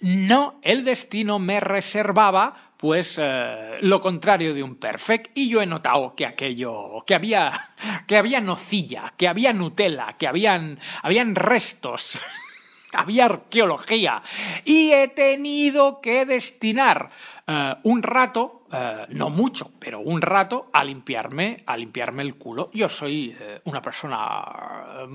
no, 0.00 0.60
el 0.62 0.84
destino 0.84 1.38
me 1.38 1.60
reservaba, 1.60 2.54
pues, 2.76 3.18
eh, 3.20 3.78
lo 3.80 4.00
contrario 4.00 4.54
de 4.54 4.62
un 4.62 4.76
perfect, 4.76 5.36
y 5.36 5.48
yo 5.48 5.60
he 5.60 5.66
notado 5.66 6.14
que 6.14 6.24
aquello, 6.24 7.04
que 7.06 7.14
había, 7.14 7.70
que 8.06 8.16
había 8.16 8.40
nocilla, 8.40 9.14
que 9.16 9.26
había 9.26 9.52
Nutella, 9.52 10.14
que 10.18 10.28
habían, 10.28 10.78
habían 11.02 11.34
restos, 11.34 12.18
había 12.92 13.26
arqueología, 13.26 14.22
y 14.64 14.92
he 14.92 15.08
tenido 15.08 16.00
que 16.00 16.24
destinar 16.24 17.10
eh, 17.46 17.74
un 17.82 18.02
rato, 18.02 18.66
eh, 18.72 19.06
no 19.10 19.30
mucho, 19.30 19.70
pero 19.78 20.00
un 20.00 20.20
rato, 20.20 20.70
a 20.72 20.84
limpiarme, 20.84 21.62
a 21.66 21.76
limpiarme 21.76 22.22
el 22.22 22.36
culo. 22.36 22.70
Yo 22.72 22.88
soy 22.88 23.36
eh, 23.38 23.60
una 23.64 23.82
persona, 23.82 25.06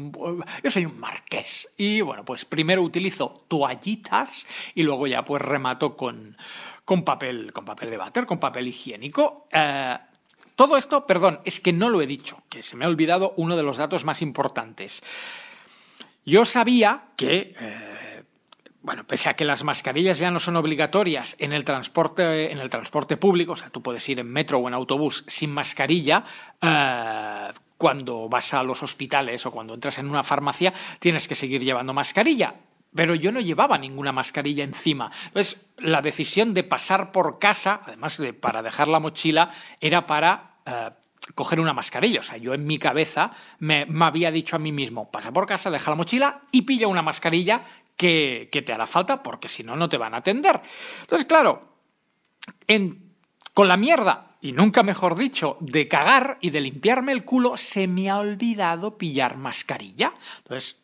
yo 0.64 0.72
soy 0.72 0.86
un 0.86 1.00
marqués, 1.00 1.74
y 1.78 2.02
bueno, 2.02 2.24
pues 2.24 2.46
primero 2.46 2.82
utilizo 2.82 3.46
toallitas 3.48 4.48
y 4.76 4.84
luego 4.84 5.08
ya 5.08 5.24
pues 5.24 5.42
remato 5.42 5.96
con, 5.96 6.38
con 6.86 7.04
papel, 7.04 7.52
con 7.54 7.66
papel 7.66 7.90
de 7.90 7.98
váter, 7.98 8.26
con 8.26 8.40
papel 8.40 8.68
higiénico. 8.68 9.48
Todo 10.56 10.78
esto, 10.78 11.08
perdón, 11.08 11.40
es 11.46 11.60
que 11.60 11.74
no 11.74 11.90
lo 11.90 12.00
he 12.02 12.06
dicho, 12.06 12.44
que 12.50 12.62
se 12.62 12.76
me 12.76 12.86
ha 12.86 12.88
olvidado 12.88 13.34
uno 13.38 13.56
de 13.56 13.64
los 13.64 13.78
datos 13.78 14.06
más 14.06 14.22
importantes. 14.22 15.04
Yo 16.26 16.46
sabía 16.46 17.04
que, 17.18 17.56
eh, 17.60 18.24
bueno, 18.82 19.04
pese 19.06 19.30
a 19.30 19.36
que 19.36 19.46
las 19.46 19.64
mascarillas 19.64 20.20
ya 20.20 20.32
no 20.32 20.40
son 20.40 20.56
obligatorias 20.56 21.36
en 21.40 21.54
el 21.54 21.66
transporte, 21.66 22.52
en 22.52 22.60
el 22.60 22.70
transporte 22.70 23.18
público, 23.18 23.54
o 23.54 23.56
sea, 23.56 23.70
tú 23.70 23.82
puedes 23.82 24.08
ir 24.10 24.20
en 24.20 24.32
metro 24.32 24.60
o 24.60 24.68
en 24.68 24.74
autobús 24.74 25.26
sin 25.28 25.52
mascarilla, 25.52 26.24
eh, 26.62 27.52
cuando 27.78 28.30
vas 28.30 28.54
a 28.54 28.64
los 28.64 28.82
hospitales 28.82 29.46
o 29.46 29.52
cuando 29.52 29.74
entras 29.74 30.00
en 30.00 30.10
una 30.10 30.24
farmacia 30.24 30.74
tienes 31.00 31.28
que 31.28 31.36
seguir 31.36 31.62
llevando 31.62 31.94
mascarilla. 31.94 32.56
Pero 32.96 33.16
yo 33.16 33.32
no 33.32 33.42
llevaba 33.42 33.78
ninguna 33.78 34.12
mascarilla 34.12 34.64
encima. 34.64 35.12
Entonces, 35.26 35.66
la 35.80 36.02
decisión 36.02 36.54
de 36.54 36.64
pasar 36.64 37.12
por 37.12 37.40
casa, 37.40 37.82
además 37.86 38.18
de 38.20 38.34
para 38.34 38.62
dejar 38.62 38.88
la 38.88 39.00
mochila, 39.00 39.50
era 39.82 40.06
para 40.06 40.54
eh, 40.66 40.92
coger 41.36 41.60
una 41.60 41.74
mascarilla. 41.74 42.20
O 42.20 42.24
sea, 42.24 42.38
yo 42.38 42.54
en 42.54 42.66
mi 42.66 42.78
cabeza 42.78 43.32
me, 43.60 43.86
me 43.86 44.06
había 44.06 44.32
dicho 44.32 44.56
a 44.56 44.60
mí 44.60 44.72
mismo, 44.72 45.10
pasa 45.12 45.32
por 45.32 45.46
casa, 45.46 45.70
deja 45.72 45.92
la 45.92 45.96
mochila 45.98 46.42
y 46.52 46.64
pilla 46.64 46.88
una 46.88 47.02
mascarilla 47.02 47.64
que, 47.96 48.50
que 48.52 48.62
te 48.62 48.74
hará 48.74 48.88
falta 48.88 49.24
porque 49.24 49.48
si 49.48 49.64
no, 49.64 49.76
no 49.76 49.88
te 49.90 49.98
van 49.98 50.14
a 50.14 50.18
atender. 50.18 50.62
Entonces, 51.02 51.26
claro, 51.26 51.70
en- 52.68 53.14
con 53.54 53.68
la 53.68 53.78
mierda, 53.78 54.32
y 54.42 54.52
nunca 54.52 54.84
mejor 54.84 55.16
dicho, 55.16 55.58
de 55.62 55.88
cagar 55.88 56.38
y 56.42 56.50
de 56.50 56.60
limpiarme 56.60 57.12
el 57.12 57.24
culo, 57.24 57.56
se 57.56 57.88
me 57.88 58.10
ha 58.10 58.18
olvidado 58.18 58.98
pillar 58.98 59.38
mascarilla. 59.38 60.12
Entonces, 60.40 60.82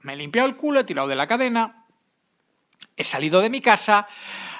me 0.00 0.14
he 0.14 0.16
limpiado 0.16 0.48
el 0.48 0.56
culo, 0.56 0.80
he 0.80 0.84
tirado 0.84 1.06
de 1.08 1.14
la 1.16 1.26
cadena, 1.26 1.84
he 2.96 3.04
salido 3.04 3.40
de 3.40 3.50
mi 3.50 3.60
casa, 3.60 4.06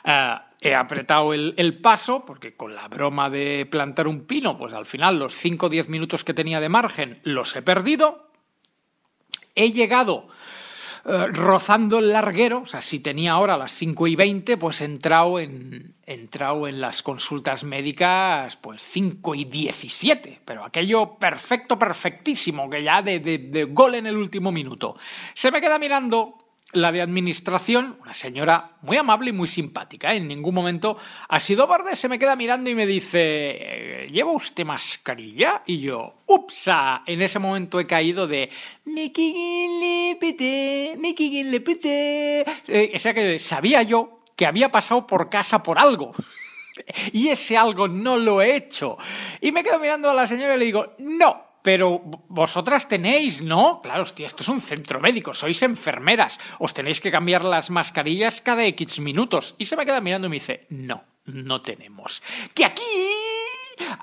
eh, 0.05 0.37
he 0.69 0.75
apretado 0.75 1.33
el, 1.35 1.79
paso, 1.81 2.25
porque 2.27 2.57
con 2.57 2.75
la 2.75 2.89
broma 2.89 3.31
de 3.31 3.67
plantar 3.71 4.07
un 4.09 4.27
pino, 4.27 4.57
pues 4.59 4.73
al 4.73 4.87
final 4.87 5.19
los 5.19 5.35
5 5.35 5.67
o 5.67 5.69
10 5.69 5.89
minutos 5.89 6.25
que 6.25 6.35
tenía 6.35 6.61
de 6.61 6.69
margen 6.69 7.21
los 7.23 7.55
he 7.57 7.63
perdido. 7.63 8.31
He 9.55 9.73
llegado 9.73 10.29
eh, 11.07 11.27
rozando 11.29 11.99
el 11.99 12.13
larguero, 12.13 12.61
o 12.63 12.67
sea, 12.67 12.83
si 12.83 13.01
tenía 13.01 13.33
ahora 13.33 13.57
las 13.57 13.73
5 13.75 14.07
y 14.07 14.17
20, 14.17 14.57
pues 14.57 14.81
he 14.81 14.85
entrado 14.85 15.39
en, 15.39 15.95
entrado 16.05 16.69
en 16.69 16.81
las 16.81 17.03
consultas 17.03 17.65
médicas 17.65 18.57
pues 18.57 18.83
5 18.85 19.35
y 19.35 19.45
17, 19.45 20.41
pero 20.45 20.65
aquello 20.65 21.15
perfecto, 21.19 21.79
perfectísimo, 21.79 22.69
que 22.69 22.83
ya 22.83 23.03
de- 23.03 23.21
de 23.21 23.65
gol 23.65 23.95
en 23.95 24.07
el 24.07 24.17
último 24.17 24.51
minuto. 24.53 24.97
Se 25.33 25.51
me 25.51 25.61
queda 25.61 25.79
mirando 25.79 26.39
la 26.73 26.93
de 26.93 27.01
administración, 27.01 27.97
una 28.03 28.13
señora 28.13 28.73
muy 28.83 28.97
amable 28.97 29.31
y 29.31 29.33
muy 29.33 29.49
simpática. 29.49 30.13
¿eh? 30.13 30.17
En 30.17 30.29
ningún 30.29 30.55
momento 30.55 30.97
ha 31.29 31.41
sido 31.41 31.67
borde, 31.67 31.97
se 31.97 32.09
me 32.09 32.19
queda 32.19 32.37
mirando 32.37 32.69
y 32.69 32.75
me 32.75 32.87
dice, 32.87 33.19
eh, 33.21 34.07
¿lleva 34.11 34.33
usted 34.33 34.65
mascarilla? 34.65 35.63
Y 35.67 35.79
yo, 35.81 36.23
¡upsa! 36.27 37.03
En 37.07 37.23
ese 37.23 37.39
momento 37.39 37.79
he 37.79 37.87
caído 37.87 38.27
de. 38.27 38.51
Eh, 42.67 42.93
o 42.95 42.99
sea 42.99 43.15
que 43.15 43.39
sabía 43.39 43.83
yo 43.83 44.17
que 44.35 44.47
había 44.47 44.71
pasado 44.71 45.07
por 45.07 45.31
casa 45.31 45.63
por 45.63 45.79
algo. 45.79 46.13
Y 47.11 47.29
ese 47.29 47.57
algo 47.57 47.89
no 47.89 48.19
lo 48.19 48.43
he 48.43 48.55
hecho. 48.55 48.99
Y 49.41 49.51
me 49.51 49.65
quedo 49.65 49.79
mirando 49.79 50.11
a 50.11 50.15
la 50.15 50.27
señora 50.27 50.57
y 50.57 50.59
le 50.59 50.67
digo, 50.67 50.95
no, 50.99 51.46
pero 51.67 52.01
vosotras 52.29 52.87
tenéis, 52.87 53.43
¿no? 53.43 53.83
Claro, 53.83 54.05
hostia, 54.05 54.29
esto 54.29 54.45
es 54.45 54.49
un 54.49 54.61
centro 54.61 55.01
médico, 55.01 55.35
sois 55.35 55.59
enfermeras, 55.67 56.39
os 56.63 56.71
tenéis 56.71 57.03
que 57.03 57.11
cambiar 57.11 57.43
las 57.43 57.75
mascarillas 57.75 58.39
cada 58.39 58.63
X 58.71 59.01
minutos. 59.01 59.57
Y 59.59 59.67
se 59.67 59.75
me 59.75 59.85
queda 59.85 60.01
mirando 60.01 60.29
y 60.29 60.31
me 60.31 60.37
dice, 60.37 60.69
no, 60.71 61.03
no 61.25 61.59
tenemos. 61.59 62.23
Que 62.55 62.65
aquí, 62.65 62.87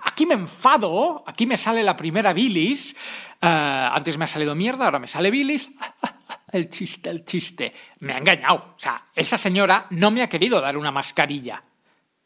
aquí 0.04 0.26
me 0.26 0.34
enfado, 0.34 1.24
aquí 1.26 1.46
me 1.46 1.56
sale 1.56 1.84
la 1.84 1.96
primera 1.96 2.34
bilis. 2.34 2.98
Eh, 3.40 3.48
antes 3.48 4.18
me 4.18 4.26
ha 4.26 4.28
salido 4.28 4.56
mierda, 4.56 4.84
ahora 4.84 5.00
me 5.00 5.08
sale 5.08 5.32
bilis. 5.32 5.72
El 6.52 6.70
chiste, 6.70 7.10
el 7.10 7.26
chiste. 7.26 7.74
Me 8.02 8.14
ha 8.14 8.20
engañado. 8.20 8.76
O 8.76 8.80
sea, 8.80 9.08
esa 9.16 9.40
señora 9.40 9.88
no 9.90 10.12
me 10.12 10.22
ha 10.22 10.30
querido 10.30 10.62
dar 10.62 10.78
una 10.78 10.92
mascarilla 10.92 11.64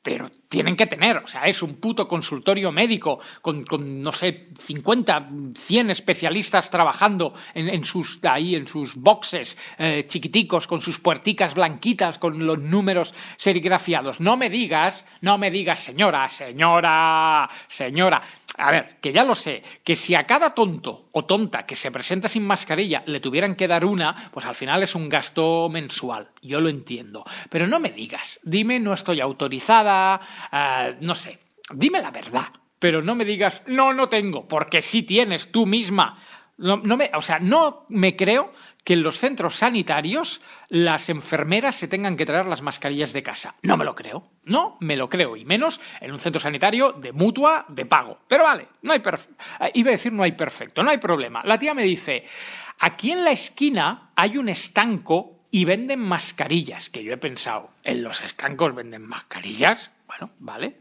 pero 0.08 0.30
tienen 0.48 0.78
que 0.78 0.88
tener, 0.88 1.18
o 1.18 1.28
sea, 1.28 1.42
es 1.48 1.62
un 1.62 1.82
puto 1.82 2.08
consultorio 2.08 2.72
médico 2.72 3.20
con, 3.42 3.66
con 3.66 4.02
no 4.02 4.14
sé, 4.14 4.48
50, 4.58 5.30
100 5.54 5.92
especialistas 5.92 6.70
trabajando 6.70 7.34
en, 7.54 7.84
sus, 7.84 8.18
ahí 8.24 8.56
en 8.56 8.68
sus 8.68 8.96
boxes 8.96 9.58
eh, 9.78 10.06
chiquiticos, 10.08 10.66
con 10.66 10.80
sus 10.80 10.98
puerticas 11.02 11.56
blanquitas, 11.56 12.20
con 12.20 12.46
los 12.46 12.58
números 12.58 13.14
serigrafiados. 13.36 14.22
No 14.22 14.38
me 14.38 14.50
digas, 14.50 15.06
no 15.20 15.38
me 15.38 15.52
digas, 15.52 15.82
señora, 15.82 16.30
señora, 16.30 17.50
señora. 17.68 18.22
A 18.58 18.72
ver, 18.72 18.98
que 19.00 19.14
ya 19.14 19.24
lo 19.24 19.36
sé, 19.36 19.62
que 19.84 19.96
si 19.96 20.16
a 20.16 20.26
cada 20.26 20.56
tonto 20.56 21.10
o 21.12 21.26
tonta 21.26 21.66
que 21.66 21.76
se 21.76 21.92
presenta 21.92 22.28
sin 22.28 22.46
mascarilla 22.46 23.04
le 23.06 23.20
tuvieran 23.20 23.56
que 23.56 23.68
dar 23.68 23.86
una, 23.86 24.16
pues 24.32 24.48
al 24.48 24.56
final 24.56 24.82
es 24.82 24.96
un 24.96 25.10
gasto 25.10 25.70
mensual. 25.70 26.30
Yo 26.42 26.60
lo 26.60 26.70
entiendo. 26.70 27.24
Pero 27.50 27.68
no 27.68 27.80
me 27.80 27.92
digas, 27.92 28.40
dime 28.42 28.80
no 28.80 28.94
estoy 28.94 29.22
autorizada, 29.22 30.20
uh, 30.52 30.96
no 31.02 31.14
sé, 31.14 31.40
dime 31.72 32.02
la 32.02 32.10
verdad. 32.10 32.48
Pero 32.80 33.02
no 33.04 33.14
me 33.14 33.26
digas, 33.26 33.62
no, 33.68 33.94
no 33.94 34.10
tengo, 34.10 34.48
porque 34.48 34.82
sí 34.82 35.04
tienes 35.04 35.52
tú 35.52 35.66
misma. 35.66 36.18
No, 36.58 36.78
no 36.78 36.98
me, 36.98 37.12
o 37.14 37.22
sea, 37.22 37.38
no 37.38 37.86
me 37.90 38.16
creo 38.16 38.54
que 38.88 38.94
en 38.94 39.04
los 39.04 39.20
centros 39.20 39.58
sanitarios 39.58 40.40
las 40.70 41.10
enfermeras 41.10 41.76
se 41.76 41.90
tengan 41.90 42.16
que 42.16 42.26
traer 42.26 42.46
las 42.46 42.62
mascarillas 42.62 43.12
de 43.12 43.22
casa. 43.22 43.54
No 43.62 43.76
me 43.76 43.84
lo 43.84 43.94
creo. 43.94 44.30
No 44.46 44.78
me 44.80 44.96
lo 44.96 45.10
creo. 45.10 45.36
Y 45.36 45.44
menos 45.44 45.82
en 46.00 46.14
un 46.14 46.20
centro 46.20 46.40
sanitario 46.40 46.94
de 46.94 47.12
mutua 47.12 47.66
de 47.68 47.86
pago. 47.86 48.20
Pero 48.30 48.46
vale, 48.46 48.70
no 48.84 48.94
hay 48.94 49.02
iba 49.74 49.90
a 49.90 49.92
decir 49.92 50.14
no 50.14 50.24
hay 50.24 50.32
perfecto, 50.32 50.84
no 50.84 50.90
hay 50.90 51.00
problema. 51.00 51.44
La 51.44 51.60
tía 51.60 51.74
me 51.74 51.84
dice, 51.84 52.24
aquí 52.80 53.12
en 53.12 53.26
la 53.26 53.32
esquina 53.32 54.12
hay 54.16 54.38
un 54.38 54.48
estanco 54.48 55.36
y 55.52 55.66
venden 55.66 56.00
mascarillas, 56.00 56.90
que 56.90 57.04
yo 57.04 57.12
he 57.12 57.18
pensado, 57.18 57.72
¿en 57.84 58.04
los 58.04 58.24
estancos 58.24 58.74
venden 58.74 59.06
mascarillas? 59.06 59.92
Bueno, 60.08 60.30
vale. 60.40 60.78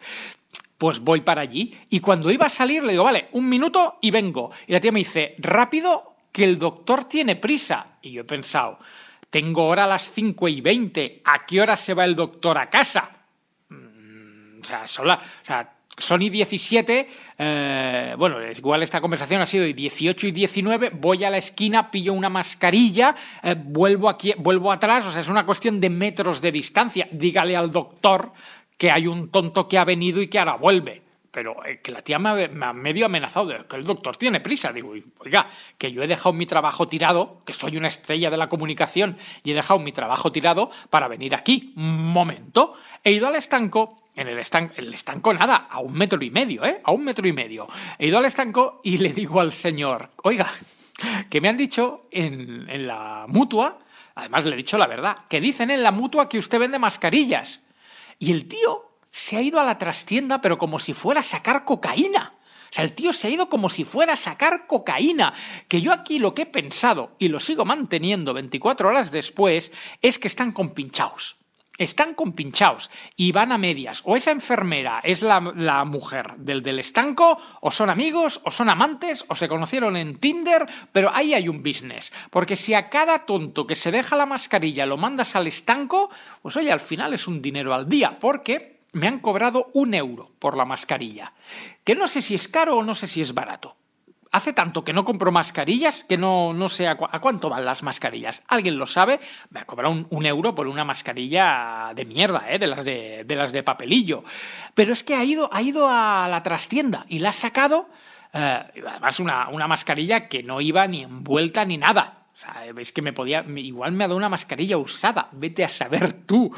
Pues 0.79 1.01
voy 1.01 1.23
para 1.23 1.43
allí 1.43 1.77
y 1.91 1.99
cuando 1.99 2.31
iba 2.31 2.47
a 2.47 2.51
salir 2.51 2.85
le 2.85 2.93
digo, 2.93 3.03
vale, 3.03 3.31
un 3.33 3.49
minuto 3.49 3.99
y 4.01 4.13
vengo. 4.13 4.53
Y 4.69 4.75
la 4.75 4.81
tía 4.81 4.93
me 4.93 5.01
dice, 5.01 5.35
rápido 5.39 6.16
que 6.37 6.45
el 6.45 6.59
doctor 6.59 7.05
tiene 7.05 7.37
prisa. 7.37 7.97
Y 8.03 8.13
yo 8.13 8.21
he 8.21 8.25
pensado, 8.25 8.79
tengo 9.31 9.65
hora 9.65 9.87
las 9.87 10.13
5 10.13 10.49
y 10.49 10.61
20, 10.61 11.23
¿a 11.25 11.47
qué 11.47 11.63
hora 11.63 11.79
se 11.79 11.95
va 11.95 12.05
el 12.05 12.15
doctor 12.15 12.59
a 12.59 12.69
casa? 12.69 13.09
Mm, 13.71 14.61
o 14.61 14.65
sea, 14.65 14.87
sola, 14.87 15.19
o 15.19 15.47
sea 15.47 15.73
Sony 15.97 16.29
17, 16.29 17.09
eh, 17.39 18.15
bueno, 18.19 18.37
igual 18.55 18.83
esta 18.83 19.01
conversación 19.01 19.41
ha 19.41 19.47
sido 19.47 19.65
de 19.65 19.73
18 19.73 20.27
y 20.27 20.33
19, 20.33 20.91
voy 20.91 21.25
a 21.25 21.31
la 21.31 21.39
esquina, 21.39 21.91
pillo 21.91 22.13
una 22.13 22.29
mascarilla, 22.29 23.15
eh, 23.43 23.55
vuelvo, 23.59 24.11
aquí, 24.11 24.35
vuelvo 24.37 24.71
atrás, 24.71 25.07
o 25.07 25.11
sea, 25.11 25.21
es 25.21 25.29
una 25.29 25.47
cuestión 25.47 25.81
de 25.81 25.89
metros 25.89 26.43
de 26.43 26.53
distancia. 26.53 27.09
Dígale 27.13 27.57
al 27.57 27.71
doctor 27.71 28.31
que 28.77 28.91
hay 28.91 29.07
un 29.07 29.31
tonto 29.31 29.67
que 29.67 29.79
ha 29.79 29.87
venido 29.87 30.21
y 30.21 30.29
que 30.29 30.39
ahora 30.39 30.57
vuelve 30.57 31.06
pero 31.37 31.63
eh, 31.67 31.81
que 31.83 31.93
la 31.93 32.01
tía 32.01 32.19
me 32.19 32.49
ha, 32.65 32.73
medio 32.73 33.05
amenazado 33.05 33.49
de 33.49 33.67
que 33.67 33.77
el 33.77 33.85
doctor 33.85 34.17
tiene 34.17 34.41
prisa. 34.41 34.73
Digo, 34.73 34.95
oiga, 35.19 35.51
que 35.77 35.93
yo 35.93 36.03
he 36.03 36.07
dejado 36.07 36.33
mi 36.33 36.47
trabajo 36.47 36.89
tirado, 36.89 37.43
que 37.45 37.53
soy 37.53 37.77
una 37.77 37.89
estrella 37.89 38.31
de 38.31 38.39
la 38.39 38.49
comunicación 38.49 39.19
y 39.45 39.51
he 39.51 39.55
dejado 39.55 39.79
mi 39.79 39.93
trabajo 39.93 40.33
tirado 40.33 40.71
para 40.89 41.09
venir 41.09 41.35
aquí. 41.35 41.75
Un 41.77 42.11
momento. 42.11 42.73
He 43.05 43.13
ido 43.13 43.27
al 43.27 43.37
estanco. 43.37 44.01
En 44.15 44.29
el 44.29 44.39
estanco, 44.39 44.73
el 44.79 44.95
estanco 44.95 45.35
nada, 45.35 45.67
a 45.69 45.81
un 45.81 45.93
metro 45.93 46.23
y 46.23 46.31
medio, 46.31 46.65
¿eh? 46.65 46.81
A 46.83 46.93
un 46.93 47.05
metro 47.05 47.29
y 47.29 47.35
medio. 47.35 47.69
He 47.99 48.07
ido 48.07 48.17
al 48.17 48.25
estanco 48.25 48.81
y 48.83 48.97
le 48.97 49.13
digo 49.13 49.39
al 49.39 49.53
señor, 49.53 50.13
oiga, 50.23 50.51
que 51.29 51.43
me 51.43 51.51
han 51.51 51.59
dicho 51.59 52.09
en, 52.11 52.67
en 52.71 52.87
la 52.87 53.27
mutua, 53.29 53.79
además 54.15 54.47
le 54.47 54.55
he 54.55 54.57
dicho 54.57 54.79
la 54.79 54.87
verdad, 54.87 55.19
que 55.29 55.39
dicen 55.39 55.71
en 55.71 55.83
la 55.83 55.91
mutua 55.91 56.31
que 56.31 56.39
usted 56.39 56.59
vende 56.59 56.79
mascarillas. 56.79 57.61
Y 58.19 58.33
el 58.33 58.49
tío 58.49 58.86
se 59.17 59.39
ha 59.39 59.41
ido 59.41 59.59
a 59.59 59.65
la 59.65 59.79
trastienda, 59.79 60.43
pero 60.43 60.59
como 60.59 60.79
si 60.79 60.93
fuera 60.93 61.21
a 61.21 61.25
sacar 61.25 61.65
cocaína. 61.65 62.35
O 62.71 62.73
sea, 62.73 62.85
el 62.85 62.93
tío 62.93 63.15
se 63.15 63.27
ha 63.27 63.31
ido 63.31 63.49
como 63.49 63.71
si 63.71 63.87
fuera 63.87 64.13
a 64.13 64.17
sacar 64.17 64.67
cocaína. 64.67 65.33
Que 65.69 65.81
yo 65.81 65.95
aquí 65.95 66.19
lo 66.19 66.35
que 66.35 66.43
he 66.43 66.47
pensado, 66.47 67.17
y 67.19 67.29
lo 67.29 67.41
sigo 67.41 67.65
manteniendo 67.65 68.35
24 68.35 68.91
horas 68.91 69.11
después, 69.11 69.73
es 70.03 70.19
que 70.19 70.29
están 70.29 70.53
compinchados. 70.53 71.37
Están 71.79 72.13
compinchados 72.13 72.91
y 73.17 73.33
van 73.33 73.53
a 73.53 73.59
medias. 73.59 74.03
O 74.05 74.17
esa 74.17 74.33
enfermera 74.33 75.01
es 75.03 75.23
la, 75.23 75.41
mujer 75.87 76.35
del 76.37 76.63
del 76.63 76.79
estanco, 76.79 77.39
o 77.63 77.71
son 77.71 77.89
amigos, 77.89 78.43
o 78.45 78.51
son 78.51 78.69
amantes, 78.69 79.25
o 79.29 79.35
se 79.35 79.49
conocieron 79.49 79.97
en 79.97 80.19
Tinder, 80.19 80.67
pero 80.93 81.11
ahí 81.15 81.33
hay 81.33 81.49
un 81.49 81.63
business. 81.63 82.13
Porque 82.31 82.57
si 82.57 82.75
a 82.75 82.91
cada 82.91 83.25
tonto 83.25 83.67
que 83.67 83.77
se 83.77 83.91
deja 83.91 84.15
la 84.15 84.27
mascarilla 84.27 84.85
lo 84.85 84.99
mandas 84.99 85.37
al 85.37 85.47
estanco, 85.47 86.11
pues 86.43 86.55
oye, 86.57 86.71
al 86.71 86.81
final 86.81 87.15
es 87.15 87.27
un 87.27 87.41
dinero 87.41 87.73
al 87.73 87.89
día. 87.89 88.19
Porque 88.19 88.76
me 88.97 89.09
han 89.09 89.21
cobrado 89.21 89.71
un 89.75 89.93
euro 89.93 90.31
por 90.39 90.57
la 90.57 90.65
mascarilla, 90.65 91.35
que 91.85 91.95
no 91.95 92.09
sé 92.09 92.23
si 92.23 92.35
es 92.35 92.49
caro 92.49 92.79
o 92.79 92.83
no 92.83 92.95
sé 92.95 93.07
si 93.07 93.21
es 93.21 93.35
barato. 93.35 93.77
Hace 94.33 94.55
tanto 94.55 94.85
que 94.85 94.95
no 94.95 95.05
compro 95.05 95.31
mascarillas 95.31 96.03
que 96.03 96.17
no, 96.17 96.55
no 96.55 96.69
sé 96.71 96.89
a, 96.89 96.97
cuánto 96.97 97.51
van 97.51 97.65
las 97.65 97.83
mascarillas. 97.83 98.43
¿Alguien 98.49 98.79
lo 98.79 98.87
sabe? 98.87 99.21
Me 99.51 99.61
ha 99.61 99.67
cobrado 99.67 100.07
un, 100.09 100.27
euro 100.27 100.55
por 100.55 100.67
una 100.67 100.85
mascarilla 100.85 101.93
de 101.95 102.05
mierda, 102.07 102.45
¿eh? 102.49 102.59
de, 102.59 102.67
las 102.67 102.85
de, 102.85 103.25
de, 103.25 103.37
las 103.37 103.53
de 103.53 103.63
papelillo. 103.63 104.25
Pero 104.75 104.95
es 104.95 105.05
que 105.05 105.15
ha 105.15 105.25
ido, 105.25 105.49
ha 105.53 105.61
ido 105.61 105.89
a 105.89 106.27
la 106.29 106.43
trastienda 106.43 107.05
y 107.09 107.19
la 107.19 107.29
ha 107.31 107.33
sacado, 107.33 107.89
eh, 108.33 108.65
además 108.87 109.21
una, 109.21 109.49
una 109.51 109.69
mascarilla 109.69 110.29
que 110.29 110.43
no 110.43 110.63
iba 110.63 110.87
ni 110.87 111.03
envuelta 111.03 111.65
ni 111.67 111.77
nada. 111.77 112.26
O 112.37 112.39
sea, 112.39 112.67
es 112.67 112.93
que 112.93 113.01
me 113.01 113.15
podía. 113.15 113.43
Igual 113.57 113.93
me 113.93 114.05
ha 114.05 114.09
dado 114.09 114.19
una 114.19 114.29
mascarilla 114.29 114.77
usada. 114.77 115.31
Vete 115.33 115.65
a 115.65 115.71
saber 115.71 116.13
tú. 116.27 116.53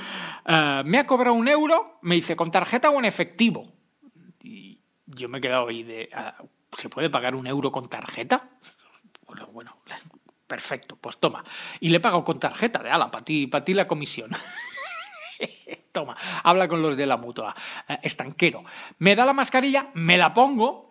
Uh, 0.44 0.84
me 0.84 0.98
ha 0.98 1.06
cobrado 1.06 1.36
un 1.36 1.46
euro. 1.46 2.00
Me 2.02 2.16
dice, 2.16 2.34
¿con 2.34 2.50
tarjeta 2.50 2.90
o 2.90 2.98
en 2.98 3.04
efectivo? 3.04 3.72
Y 4.42 4.80
yo 5.06 5.28
me 5.28 5.38
he 5.38 5.40
quedado 5.40 5.68
ahí 5.68 5.84
de. 5.84 6.10
Uh, 6.12 6.48
¿Se 6.76 6.88
puede 6.88 7.10
pagar 7.10 7.36
un 7.36 7.46
euro 7.46 7.70
con 7.70 7.88
tarjeta? 7.88 8.48
Bueno, 9.24 9.46
bueno, 9.52 9.76
perfecto, 10.48 10.96
pues 10.96 11.16
toma. 11.18 11.44
Y 11.78 11.90
le 11.90 12.00
pago 12.00 12.24
con 12.24 12.40
tarjeta 12.40 12.82
de 12.82 12.90
ala, 12.90 13.12
para 13.12 13.24
ti, 13.24 13.46
para 13.46 13.64
ti 13.64 13.72
la 13.72 13.86
comisión. 13.86 14.32
toma, 15.92 16.16
habla 16.42 16.66
con 16.66 16.82
los 16.82 16.96
de 16.96 17.06
la 17.06 17.16
mutua. 17.16 17.54
Uh, 17.88 17.94
estanquero. 18.02 18.64
Me 18.98 19.14
da 19.14 19.24
la 19.24 19.32
mascarilla, 19.32 19.90
me 19.94 20.18
la 20.18 20.34
pongo 20.34 20.87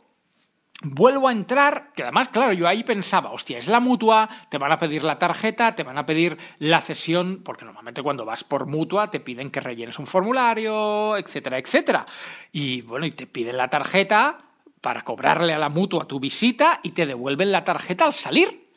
Vuelvo 0.83 1.27
a 1.27 1.31
entrar, 1.31 1.91
que 1.95 2.03
además, 2.03 2.29
claro, 2.29 2.53
yo 2.53 2.67
ahí 2.67 2.83
pensaba, 2.83 3.31
hostia, 3.31 3.57
es 3.57 3.67
la 3.67 3.79
mutua, 3.79 4.29
te 4.49 4.59
van 4.59 4.71
a 4.71 4.77
pedir 4.77 5.03
la 5.03 5.17
tarjeta, 5.17 5.75
te 5.75 5.81
van 5.81 5.97
a 5.97 6.05
pedir 6.05 6.37
la 6.59 6.81
cesión, 6.81 7.41
porque 7.43 7.65
normalmente 7.65 8.03
cuando 8.03 8.25
vas 8.25 8.43
por 8.43 8.67
mutua 8.67 9.09
te 9.09 9.19
piden 9.19 9.49
que 9.49 9.59
rellenes 9.59 9.97
un 9.97 10.05
formulario, 10.05 11.17
etcétera, 11.17 11.57
etcétera. 11.57 12.05
Y 12.51 12.81
bueno, 12.81 13.07
y 13.07 13.11
te 13.11 13.25
piden 13.25 13.57
la 13.57 13.69
tarjeta 13.69 14.37
para 14.79 15.03
cobrarle 15.03 15.51
a 15.51 15.57
la 15.57 15.69
mutua 15.69 16.05
tu 16.05 16.19
visita 16.19 16.79
y 16.83 16.91
te 16.91 17.07
devuelven 17.07 17.51
la 17.51 17.63
tarjeta 17.63 18.05
al 18.05 18.13
salir. 18.13 18.67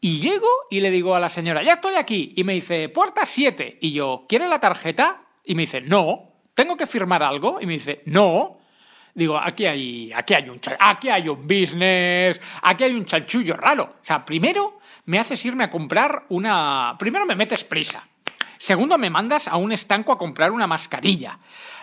Y 0.00 0.18
llego 0.18 0.48
y 0.68 0.80
le 0.80 0.90
digo 0.90 1.14
a 1.14 1.20
la 1.20 1.28
señora, 1.28 1.62
ya 1.62 1.74
estoy 1.74 1.94
aquí. 1.94 2.34
Y 2.36 2.42
me 2.42 2.54
dice, 2.54 2.88
puerta 2.88 3.24
7. 3.24 3.78
Y 3.80 3.92
yo, 3.92 4.26
¿quiere 4.28 4.48
la 4.48 4.58
tarjeta? 4.58 5.22
Y 5.44 5.54
me 5.54 5.62
dice, 5.62 5.80
no. 5.80 6.32
¿Tengo 6.54 6.76
que 6.76 6.86
firmar 6.86 7.22
algo? 7.22 7.58
Y 7.60 7.66
me 7.66 7.74
dice, 7.74 8.02
no. 8.04 8.55
Digo, 9.16 9.38
aquí 9.38 9.64
hay, 9.64 10.12
aquí 10.12 10.34
hay 10.34 10.50
un, 10.50 10.60
aquí 10.78 11.08
hay 11.08 11.26
un 11.26 11.40
business, 11.40 12.38
aquí 12.60 12.84
hay 12.84 12.92
un 12.94 13.06
chanchullo 13.06 13.56
raro. 13.56 13.96
O 14.02 14.04
sea, 14.04 14.22
primero 14.22 14.78
me 15.06 15.18
haces 15.18 15.42
irme 15.46 15.64
a 15.64 15.70
comprar 15.70 16.24
una, 16.28 16.94
primero 16.98 17.24
me 17.24 17.34
metes 17.34 17.64
prisa. 17.64 18.06
Segundo, 18.58 18.98
me 18.98 19.08
mandas 19.08 19.48
a 19.48 19.56
un 19.56 19.72
estanco 19.72 20.12
a 20.12 20.18
comprar 20.18 20.52
una 20.52 20.66
mascarilla. 20.66 21.38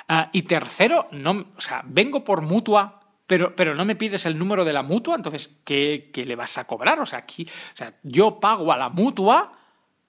Uh, 0.07 0.29
y 0.31 0.43
tercero, 0.43 1.07
no, 1.09 1.45
o 1.57 1.61
sea, 1.61 1.81
vengo 1.83 2.23
por 2.23 2.43
mutua, 2.43 3.01
pero, 3.25 3.55
pero 3.55 3.73
no 3.73 3.83
me 3.83 3.95
pides 3.95 4.27
el 4.27 4.37
número 4.37 4.63
de 4.63 4.73
la 4.73 4.83
mutua, 4.83 5.15
entonces, 5.15 5.59
¿qué, 5.65 6.11
¿qué, 6.13 6.27
le 6.27 6.35
vas 6.35 6.59
a 6.59 6.65
cobrar? 6.65 6.99
O 6.99 7.05
sea, 7.07 7.17
aquí, 7.19 7.47
o 7.73 7.75
sea, 7.75 7.95
yo 8.03 8.39
pago 8.39 8.71
a 8.71 8.77
la 8.77 8.89
mutua 8.89 9.53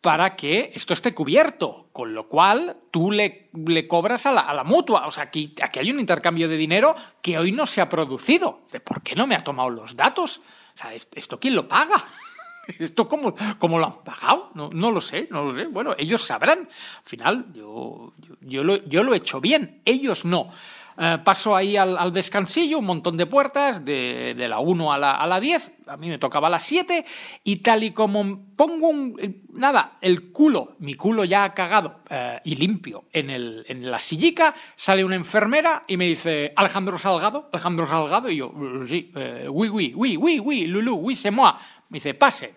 para 0.04 0.36
que 0.36 0.70
esto 0.74 0.92
esté 0.92 1.14
cubierto, 1.14 1.88
con 1.90 2.12
lo 2.12 2.28
cual 2.28 2.76
tú 2.90 3.10
le, 3.10 3.48
le 3.54 3.88
cobras 3.88 4.26
a 4.26 4.32
la, 4.32 4.42
a 4.42 4.52
la, 4.52 4.62
mutua. 4.62 5.06
O 5.06 5.10
sea, 5.10 5.24
aquí, 5.24 5.54
aquí 5.62 5.78
hay 5.78 5.90
un 5.90 5.98
intercambio 5.98 6.46
de 6.46 6.58
dinero 6.58 6.94
que 7.22 7.38
hoy 7.38 7.52
no 7.52 7.64
se 7.64 7.80
ha 7.80 7.88
producido. 7.88 8.60
¿De 8.70 8.80
por 8.80 9.02
qué 9.02 9.14
no 9.14 9.26
me 9.26 9.34
ha 9.34 9.42
tomado 9.42 9.70
los 9.70 9.96
datos? 9.96 10.42
O 10.74 10.78
sea, 10.78 10.92
¿esto 10.92 11.40
quién 11.40 11.54
lo 11.54 11.66
paga? 11.66 11.96
¿Esto 12.78 13.08
cómo, 13.08 13.34
cómo, 13.58 13.78
lo 13.78 13.86
han 13.86 14.04
pagado? 14.04 14.50
No, 14.52 14.68
no, 14.74 14.90
lo 14.90 15.00
sé, 15.00 15.26
no 15.30 15.42
lo 15.42 15.56
sé. 15.56 15.68
Bueno, 15.68 15.94
ellos 15.96 16.20
sabrán. 16.20 16.68
Al 16.98 17.04
final, 17.04 17.46
yo, 17.54 18.12
yo, 18.42 18.62
lo, 18.62 18.84
yo 18.84 19.04
lo 19.04 19.14
he 19.14 19.16
hecho 19.16 19.40
bien, 19.40 19.80
ellos 19.86 20.26
no. 20.26 20.50
Eh, 20.96 21.18
paso 21.24 21.56
ahí 21.56 21.76
al, 21.76 22.12
descansillo, 22.12 22.78
un 22.78 22.86
montón 22.86 23.16
de 23.16 23.26
puertas, 23.26 23.84
de, 23.84 24.34
la 24.36 24.60
1 24.60 24.92
a 24.92 24.98
la, 24.98 25.16
a 25.16 25.26
la 25.26 25.40
10, 25.40 25.72
a 25.88 25.96
mí 25.96 26.08
me 26.08 26.18
tocaba 26.18 26.46
a 26.46 26.50
las 26.50 26.64
7, 26.64 27.04
y 27.42 27.56
tal 27.56 27.82
y 27.82 27.90
como 27.90 28.54
pongo 28.54 28.88
un, 28.88 29.16
eh, 29.20 29.40
nada, 29.54 29.98
el 30.00 30.30
culo, 30.30 30.76
mi 30.78 30.94
culo 30.94 31.24
ya 31.24 31.52
cagado 31.52 32.00
eh, 32.08 32.40
y 32.44 32.54
limpio 32.54 33.04
en, 33.12 33.30
el, 33.30 33.64
en 33.68 33.90
la 33.90 33.98
sillica, 33.98 34.54
sale 34.76 35.04
una 35.04 35.16
enfermera 35.16 35.82
y 35.88 35.96
me 35.96 36.06
dice, 36.06 36.52
Alejandro 36.54 36.96
Salgado, 36.96 37.48
Alejandro 37.52 37.88
Salgado, 37.88 38.30
y 38.30 38.36
yo, 38.36 38.52
sí, 38.86 39.10
eh, 39.16 39.48
oui, 39.50 39.68
oui, 39.68 39.92
oui, 39.96 40.16
oui, 40.16 40.38
oui, 40.38 40.66
Lulu, 40.66 40.92
oui, 40.92 41.16
c'est 41.16 41.32
moi. 41.32 41.58
Me 41.88 41.96
dice, 41.96 42.14
pase. 42.14 42.54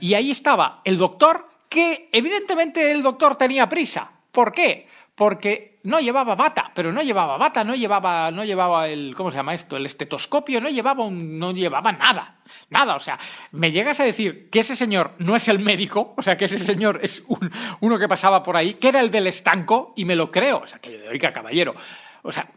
Y 0.00 0.14
ahí 0.14 0.32
estaba 0.32 0.80
el 0.84 0.98
doctor, 0.98 1.46
que 1.68 2.08
evidentemente 2.12 2.90
el 2.90 3.02
doctor 3.02 3.36
tenía 3.36 3.68
prisa. 3.68 4.10
¿Por 4.32 4.50
qué? 4.50 4.88
Porque 5.14 5.69
no 5.82 6.00
llevaba 6.00 6.34
bata, 6.34 6.70
pero 6.74 6.92
no 6.92 7.02
llevaba 7.02 7.36
bata, 7.36 7.64
no 7.64 7.74
llevaba, 7.74 8.30
no 8.30 8.44
llevaba 8.44 8.88
el, 8.88 9.14
¿cómo 9.16 9.30
se 9.30 9.38
llama 9.38 9.54
esto? 9.54 9.76
El 9.76 9.86
estetoscopio, 9.86 10.60
no 10.60 10.68
llevaba, 10.68 11.04
un, 11.04 11.38
no 11.38 11.52
llevaba 11.52 11.92
nada, 11.92 12.38
nada. 12.68 12.96
O 12.96 13.00
sea, 13.00 13.18
me 13.52 13.72
llegas 13.72 14.00
a 14.00 14.04
decir 14.04 14.50
que 14.50 14.60
ese 14.60 14.76
señor 14.76 15.14
no 15.18 15.36
es 15.36 15.48
el 15.48 15.58
médico, 15.58 16.14
o 16.16 16.22
sea, 16.22 16.36
que 16.36 16.46
ese 16.46 16.58
señor 16.58 17.00
es 17.02 17.24
un, 17.28 17.50
uno 17.80 17.98
que 17.98 18.08
pasaba 18.08 18.42
por 18.42 18.56
ahí, 18.56 18.74
que 18.74 18.88
era 18.88 19.00
el 19.00 19.10
del 19.10 19.26
estanco, 19.26 19.92
y 19.96 20.04
me 20.04 20.16
lo 20.16 20.30
creo. 20.30 20.58
O 20.58 20.66
sea, 20.66 20.78
que 20.78 21.08
oiga, 21.08 21.32
caballero. 21.32 21.74
O 22.22 22.32
sea, 22.32 22.50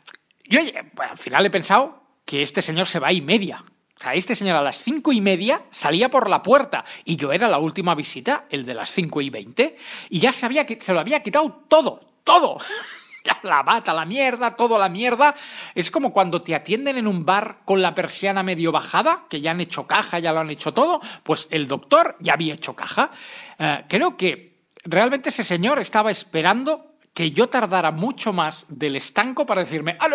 yo 0.46 0.60
bueno, 0.94 1.12
al 1.12 1.18
final 1.18 1.46
he 1.46 1.50
pensado 1.50 2.04
que 2.26 2.42
este 2.42 2.62
señor 2.62 2.88
se 2.88 3.00
va 3.00 3.12
y 3.12 3.22
media. 3.22 3.64
O 3.98 4.02
sea, 4.04 4.14
este 4.16 4.36
señor 4.36 4.58
a 4.58 4.62
las 4.62 4.82
cinco 4.82 5.14
y 5.14 5.22
media 5.22 5.62
salía 5.72 6.10
por 6.10 6.30
la 6.30 6.44
puerta 6.44 6.84
y 7.06 7.16
yo 7.16 7.32
era 7.32 7.48
la 7.48 7.60
última 7.60 7.96
visita, 7.96 8.46
el 8.50 8.66
de 8.66 8.74
las 8.74 8.92
cinco 8.92 9.22
y 9.22 9.30
veinte, 9.30 9.78
y 10.10 10.20
ya 10.20 10.34
se, 10.34 10.46
había, 10.46 10.66
se 10.68 10.94
lo 10.94 11.00
había 11.00 11.24
quitado 11.24 11.64
todo, 11.70 12.02
todo. 12.24 12.60
La 13.44 13.64
bata, 13.64 13.94
la 13.94 14.06
mierda, 14.06 14.56
todo 14.56 14.78
la 14.78 14.90
mierda. 14.90 15.34
Es 15.76 15.92
como 15.92 16.12
cuando 16.12 16.42
te 16.42 16.56
atienden 16.56 16.98
en 16.98 17.08
un 17.08 17.26
bar 17.26 17.60
con 17.66 17.82
la 17.82 17.94
persiana 17.94 18.44
medio 18.44 18.72
bajada, 18.72 19.26
que 19.30 19.42
ya 19.42 19.52
han 19.52 19.62
hecho 19.62 19.88
caja, 19.88 20.20
ya 20.20 20.32
lo 20.32 20.40
han 20.40 20.50
hecho 20.50 20.74
todo, 20.74 21.00
pues 21.24 21.48
el 21.52 21.68
doctor 21.68 22.16
ya 22.20 22.34
había 22.34 22.54
hecho 22.54 22.76
caja. 22.76 23.12
Uh, 23.60 23.88
creo 23.88 24.18
que 24.18 24.64
realmente 24.84 25.30
ese 25.30 25.44
señor 25.44 25.80
estaba 25.80 26.12
esperando 26.12 26.94
que 27.14 27.32
yo 27.32 27.48
tardara 27.48 27.92
mucho 27.92 28.34
más 28.34 28.66
del 28.70 28.96
estanco 28.96 29.46
para 29.46 29.62
decirme, 29.62 29.98
ah, 30.00 30.10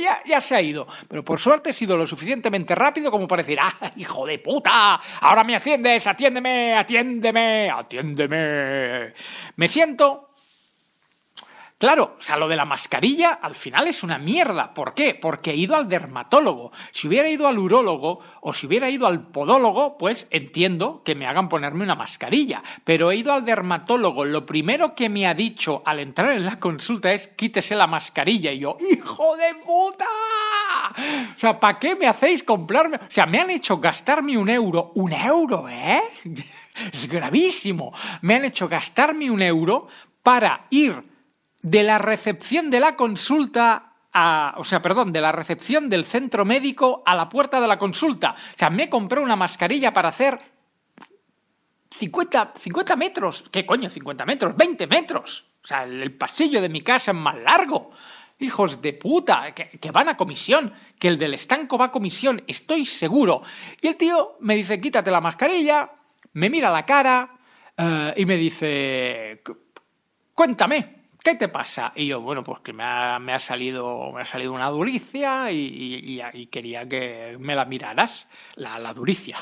ya, 0.00 0.22
ya, 0.26 0.40
se 0.40 0.54
ha 0.54 0.60
ido. 0.60 0.86
Pero 1.08 1.24
por 1.24 1.40
suerte 1.40 1.70
he 1.70 1.72
sido 1.72 1.96
lo 1.96 2.06
suficientemente 2.06 2.74
rápido 2.74 3.10
como 3.10 3.26
para 3.26 3.42
decir, 3.42 3.58
ah, 3.60 3.72
hijo 3.96 4.26
de 4.26 4.38
puta, 4.38 5.00
ahora 5.22 5.42
me 5.42 5.56
atiendes, 5.56 6.06
atiéndeme, 6.06 6.74
atiéndeme, 6.74 7.70
atiéndeme. 7.70 9.14
Me 9.56 9.68
siento 9.68 10.33
Claro, 11.76 12.16
o 12.18 12.22
sea, 12.22 12.36
lo 12.36 12.46
de 12.46 12.54
la 12.54 12.64
mascarilla 12.64 13.32
al 13.42 13.56
final 13.56 13.88
es 13.88 14.04
una 14.04 14.16
mierda. 14.16 14.72
¿Por 14.72 14.94
qué? 14.94 15.14
Porque 15.14 15.50
he 15.50 15.56
ido 15.56 15.74
al 15.74 15.88
dermatólogo. 15.88 16.70
Si 16.92 17.08
hubiera 17.08 17.28
ido 17.28 17.48
al 17.48 17.58
urólogo 17.58 18.20
o 18.42 18.54
si 18.54 18.66
hubiera 18.66 18.88
ido 18.88 19.08
al 19.08 19.26
podólogo, 19.26 19.98
pues 19.98 20.28
entiendo 20.30 21.02
que 21.04 21.16
me 21.16 21.26
hagan 21.26 21.48
ponerme 21.48 21.82
una 21.82 21.96
mascarilla. 21.96 22.62
Pero 22.84 23.10
he 23.10 23.16
ido 23.16 23.32
al 23.32 23.44
dermatólogo. 23.44 24.24
Lo 24.24 24.46
primero 24.46 24.94
que 24.94 25.08
me 25.08 25.26
ha 25.26 25.34
dicho 25.34 25.82
al 25.84 25.98
entrar 25.98 26.32
en 26.32 26.44
la 26.44 26.60
consulta 26.60 27.12
es 27.12 27.26
quítese 27.26 27.74
la 27.74 27.88
mascarilla. 27.88 28.52
Y 28.52 28.60
yo, 28.60 28.76
¡hijo 28.92 29.36
de 29.36 29.54
puta! 29.56 30.06
O 31.34 31.38
sea, 31.38 31.58
¿para 31.58 31.78
qué 31.80 31.96
me 31.96 32.06
hacéis 32.06 32.44
comprarme? 32.44 32.98
O 32.98 33.00
sea, 33.10 33.26
me 33.26 33.40
han 33.40 33.50
hecho 33.50 33.78
gastarme 33.78 34.38
un 34.38 34.48
euro. 34.48 34.92
¿Un 34.94 35.12
euro, 35.12 35.68
eh? 35.68 36.00
Es 36.92 37.08
gravísimo. 37.08 37.92
Me 38.22 38.36
han 38.36 38.44
hecho 38.44 38.68
gastarme 38.68 39.30
un 39.30 39.42
euro 39.42 39.86
para 40.22 40.66
ir 40.70 41.13
de 41.64 41.82
la 41.82 41.96
recepción 41.96 42.70
de 42.70 42.78
la 42.78 42.94
consulta 42.94 43.94
a, 44.12 44.54
o 44.58 44.64
sea, 44.64 44.82
perdón, 44.82 45.12
de 45.12 45.22
la 45.22 45.32
recepción 45.32 45.88
del 45.88 46.04
centro 46.04 46.44
médico 46.44 47.02
a 47.06 47.16
la 47.16 47.30
puerta 47.30 47.58
de 47.58 47.66
la 47.66 47.78
consulta. 47.78 48.36
O 48.36 48.58
sea, 48.58 48.68
me 48.68 48.90
compré 48.90 49.18
una 49.18 49.34
mascarilla 49.34 49.90
para 49.90 50.10
hacer 50.10 50.38
50, 51.90 52.52
50 52.54 52.96
metros. 52.96 53.44
¿Qué 53.50 53.64
coño? 53.64 53.88
50 53.88 54.26
metros, 54.26 54.54
20 54.54 54.86
metros. 54.86 55.46
O 55.64 55.66
sea, 55.66 55.84
el, 55.84 56.12
pasillo 56.12 56.60
de 56.60 56.68
mi 56.68 56.82
casa 56.82 57.12
es 57.12 57.16
más 57.16 57.36
largo. 57.38 57.92
Hijos 58.40 58.82
de 58.82 58.92
puta, 58.92 59.54
que, 59.54 59.70
que, 59.70 59.90
van 59.90 60.10
a 60.10 60.18
comisión, 60.18 60.70
que 60.98 61.08
el 61.08 61.16
del 61.16 61.32
estanco 61.32 61.78
va 61.78 61.86
a 61.86 61.90
comisión, 61.90 62.44
estoy 62.46 62.84
seguro. 62.84 63.40
Y 63.80 63.86
el 63.86 63.96
tío 63.96 64.36
me 64.40 64.54
dice, 64.54 64.78
quítate 64.82 65.10
la 65.10 65.22
mascarilla, 65.22 65.90
me 66.34 66.50
mira 66.50 66.70
la 66.70 66.84
cara 66.84 67.38
uh, 67.78 68.12
y 68.14 68.26
me 68.26 68.36
dice, 68.36 69.42
cuéntame, 70.34 71.03
¿qué 71.24 71.34
te 71.34 71.48
pasa? 71.48 71.92
Y 71.96 72.06
yo, 72.06 72.20
bueno, 72.20 72.44
pues 72.44 72.60
que 72.60 72.72
me 72.72 72.84
ha, 72.84 73.18
me 73.18 73.32
ha 73.32 73.38
salido, 73.38 74.12
me 74.12 74.20
ha 74.20 74.24
salido 74.24 74.52
una 74.52 74.68
duricia 74.68 75.50
y, 75.50 76.22
quería 76.50 76.86
que 76.86 77.36
me 77.40 77.56
la 77.56 77.64
miraras, 77.64 78.28
la, 78.54 78.78
la 78.78 78.92
duricia. 78.92 79.38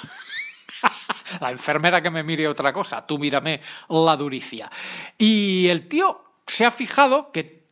la 1.41 1.51
enfermera 1.51 2.01
que 2.01 2.09
me 2.09 2.23
mire 2.23 2.47
otra 2.49 2.73
cosa, 2.73 3.05
tú 3.05 3.19
mírame 3.19 3.61
la 3.89 4.17
duricia. 4.17 4.71
Y 5.19 5.67
el 5.69 5.89
tío 5.89 6.23
se 6.47 6.65
ha 6.65 6.71
fijado 6.71 7.33
que, 7.33 7.65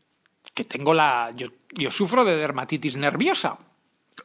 que 0.53 0.65
tengo 0.65 0.93
la... 0.93 1.33
Yo, 1.37 1.49
yo 1.73 1.91
sufro 1.93 2.25
de 2.25 2.37
dermatitis 2.37 2.97
nerviosa. 2.97 3.59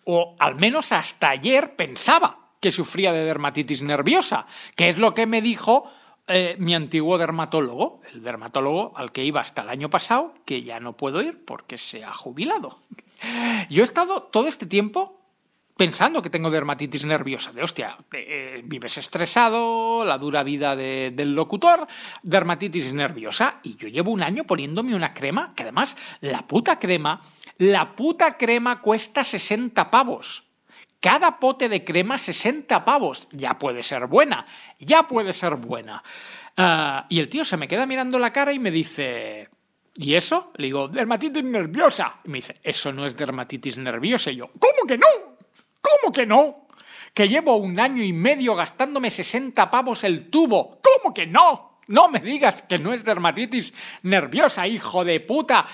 O 0.05 0.35
al 0.39 0.55
menos 0.55 0.91
hasta 0.91 1.29
ayer 1.29 1.75
pensaba 1.75 2.49
que 2.59 2.71
sufría 2.71 3.13
de 3.13 3.23
dermatitis 3.23 3.83
nerviosa, 3.83 4.47
que 4.75 4.89
es 4.89 4.97
lo 4.97 5.13
que 5.13 5.27
me 5.27 5.43
dijo 5.43 5.91
eh, 6.27 6.55
mi 6.57 6.73
antiguo 6.73 7.17
dermatólogo, 7.17 8.01
el 8.13 8.23
dermatólogo 8.23 8.93
al 8.95 9.11
que 9.11 9.23
iba 9.23 9.41
hasta 9.41 9.61
el 9.61 9.69
año 9.69 9.89
pasado, 9.89 10.33
que 10.45 10.63
ya 10.63 10.79
no 10.79 10.97
puedo 10.97 11.21
ir 11.21 11.45
porque 11.45 11.77
se 11.77 12.03
ha 12.03 12.13
jubilado. 12.13 12.79
Yo 13.69 13.81
he 13.81 13.85
estado 13.85 14.23
todo 14.23 14.47
este 14.47 14.65
tiempo 14.65 15.21
pensando 15.77 16.21
que 16.21 16.29
tengo 16.29 16.49
dermatitis 16.49 17.05
nerviosa, 17.05 17.51
de 17.51 17.61
hostia, 17.61 17.97
eh, 18.13 18.61
vives 18.63 18.97
estresado, 18.97 20.05
la 20.05 20.17
dura 20.17 20.41
vida 20.43 20.75
de, 20.75 21.11
del 21.13 21.35
locutor, 21.35 21.85
dermatitis 22.23 22.93
nerviosa, 22.93 23.59
y 23.61 23.75
yo 23.75 23.88
llevo 23.88 24.11
un 24.11 24.23
año 24.23 24.45
poniéndome 24.45 24.95
una 24.95 25.13
crema, 25.13 25.53
que 25.55 25.63
además 25.63 25.97
la 26.21 26.47
puta 26.47 26.79
crema, 26.79 27.21
la 27.57 27.95
puta 27.95 28.38
crema 28.38 28.81
cuesta 28.81 29.23
60 29.23 29.91
pavos. 29.91 30.44
Cada 31.05 31.37
pote 31.37 31.69
de 31.69 31.83
crema 31.83 32.17
60 32.17 32.83
pavos. 32.83 33.27
Ya 33.31 33.59
puede 33.59 33.83
ser 33.83 34.07
buena, 34.07 34.43
ya 34.79 35.05
puede 35.05 35.33
ser 35.33 35.53
buena. 35.53 36.01
Uh, 36.57 37.05
y 37.09 37.19
el 37.19 37.29
tío 37.29 37.45
se 37.45 37.57
me 37.57 37.67
queda 37.67 37.85
mirando 37.85 38.17
la 38.17 38.33
cara 38.33 38.51
y 38.51 38.57
me 38.57 38.71
dice, 38.71 39.47
¿y 39.97 40.15
eso? 40.15 40.51
Le 40.55 40.65
digo, 40.65 40.87
dermatitis 40.87 41.43
nerviosa. 41.43 42.21
Y 42.23 42.29
me 42.29 42.39
dice, 42.39 42.55
eso 42.63 42.91
no 42.91 43.05
es 43.05 43.15
dermatitis 43.15 43.77
nerviosa. 43.77 44.31
Y 44.31 44.37
yo, 44.37 44.49
¿cómo 44.57 44.87
que 44.87 44.97
no? 44.97 45.05
¿Cómo 45.79 46.11
que 46.11 46.25
no? 46.25 46.69
Que 47.13 47.27
llevo 47.27 47.57
un 47.57 47.79
año 47.79 48.01
y 48.01 48.11
medio 48.11 48.55
gastándome 48.55 49.11
60 49.11 49.69
pavos 49.69 50.03
el 50.05 50.31
tubo. 50.31 50.81
¿Cómo 50.81 51.13
que 51.13 51.27
no? 51.27 51.81
No 51.85 52.09
me 52.09 52.19
digas 52.19 52.63
que 52.63 52.79
no 52.79 52.93
es 52.93 53.05
dermatitis 53.05 53.75
nerviosa, 54.01 54.65
hijo 54.67 55.05
de 55.05 55.19
puta 55.19 55.67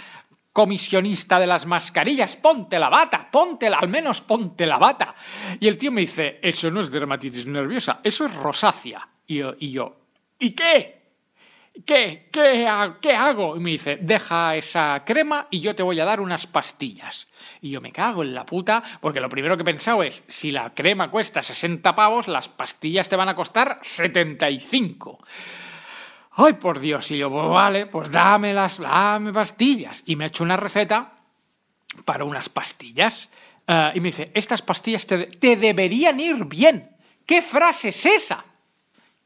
comisionista 0.54 1.40
de 1.40 1.48
las 1.48 1.66
mascarillas, 1.66 2.36
ponte 2.36 2.78
la 2.78 2.90
bata, 2.90 3.30
ponte 3.32 3.68
al 3.68 3.88
menos 3.88 4.22
ponte 4.22 4.66
la 4.66 4.78
bata. 4.78 5.16
Y 5.60 5.68
el 5.68 5.78
tío 5.78 5.92
me 5.92 6.02
dice, 6.02 6.40
eso 6.42 6.70
no 6.70 6.82
es 6.82 6.92
dermatitis 6.92 7.48
nerviosa, 7.48 8.00
eso 8.04 8.26
es 8.26 8.36
rosácea. 8.36 9.08
Y 9.28 9.38
yo, 9.38 9.54
y, 9.60 9.72
yo, 9.72 9.96
¿y 10.40 10.52
qué? 10.52 11.02
¿Qué? 11.86 12.28
¿Qué, 12.30 12.68
¿Qué 13.02 13.14
hago? 13.14 13.56
Y 13.56 13.62
me 13.62 13.72
dice, 13.72 13.98
deja 14.02 14.58
esa 14.58 15.04
crema 15.06 15.48
y 15.50 15.62
yo 15.62 15.74
te 15.74 15.84
voy 15.84 16.00
a 16.02 16.06
dar 16.06 16.20
unas 16.20 16.46
pastillas. 16.46 17.30
Y 17.62 17.70
yo 17.70 17.80
me 17.80 17.94
cago 17.94 18.24
en 18.24 18.34
la 18.34 18.46
puta, 18.46 18.84
porque 19.00 19.22
lo 19.22 19.30
primero 19.30 19.56
que 19.56 19.62
he 19.62 19.66
pensado 19.66 20.04
es, 20.04 20.24
si 20.28 20.52
la 20.52 20.74
crema 20.74 21.10
cuesta 21.10 21.42
60 21.42 21.96
pavos, 21.96 22.28
las 22.28 22.50
pastillas 22.50 23.08
te 23.08 23.16
van 23.16 23.30
a 23.30 23.36
costar 23.36 23.80
75. 23.82 25.20
¡Ay, 26.34 26.54
por 26.54 26.80
Dios! 26.80 27.12
Y 27.12 27.17
yo, 27.17 27.30
pues 27.30 27.48
vale, 27.48 27.86
pues 27.88 28.10
dame 28.10 28.54
las 28.54 28.78
dame 28.78 29.34
pastillas. 29.34 30.04
Y 30.06 30.15
me 30.15 30.24
ha 30.24 30.28
hecho 30.28 30.44
una 30.44 30.58
receta 30.58 31.13
para 32.06 32.24
unas 32.24 32.50
pastillas. 32.50 33.30
Uh, 33.67 33.96
y 33.96 34.00
me 34.00 34.10
dice, 34.10 34.32
estas 34.34 34.62
pastillas 34.62 35.06
te, 35.06 35.28
deberían 35.56 36.20
ir 36.20 36.46
bien. 36.46 36.96
¿Qué 37.26 37.41
frase 37.41 37.89
es 37.89 38.06
esa? 38.06 38.46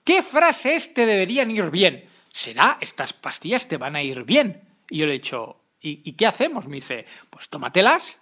¿Qué 0.03 0.21
frase 0.21 0.75
es 0.75 0.93
te 0.93 1.05
deberían 1.05 1.51
ir 1.51 1.69
bien? 1.69 2.05
¿Será 2.31 2.77
estas 2.81 3.13
pastillas 3.13 3.67
te 3.67 3.77
van 3.77 3.95
a 3.95 4.03
ir 4.03 4.23
bien? 4.23 4.61
Y 4.89 4.97
yo 4.97 5.05
le 5.05 5.13
he 5.13 5.19
dicho, 5.19 5.57
¿y, 5.81 6.01
¿y 6.03 6.13
qué 6.13 6.25
hacemos? 6.25 6.67
Me 6.67 6.75
dice, 6.75 7.05
pues 7.29 7.49
tómatelas 7.49 8.19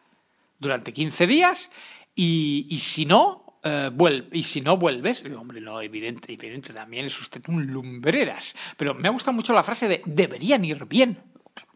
durante 0.60 0.93
15 0.93 1.28
días 1.28 1.72
y 2.15 2.78
si 2.80 3.06
no, 3.06 3.43
eh, 3.63 3.89
vuel- 3.93 4.28
y 4.32 4.43
si 4.43 4.62
no 4.62 4.78
vuelves, 4.78 5.23
hombre, 5.38 5.62
no, 5.62 5.82
evidente, 5.82 6.34
evidente, 6.34 6.73
también 6.73 7.06
es 7.06 7.19
usted 7.19 7.41
un 7.47 7.65
lumbreras. 7.67 8.56
Pero 8.78 8.93
me 8.93 9.08
ha 9.08 9.12
gustado 9.12 9.34
mucho 9.36 9.54
la 9.54 9.63
frase 9.63 9.88
de 9.88 10.02
deberían 10.06 10.63
ir 10.65 10.86
bien. 10.86 11.17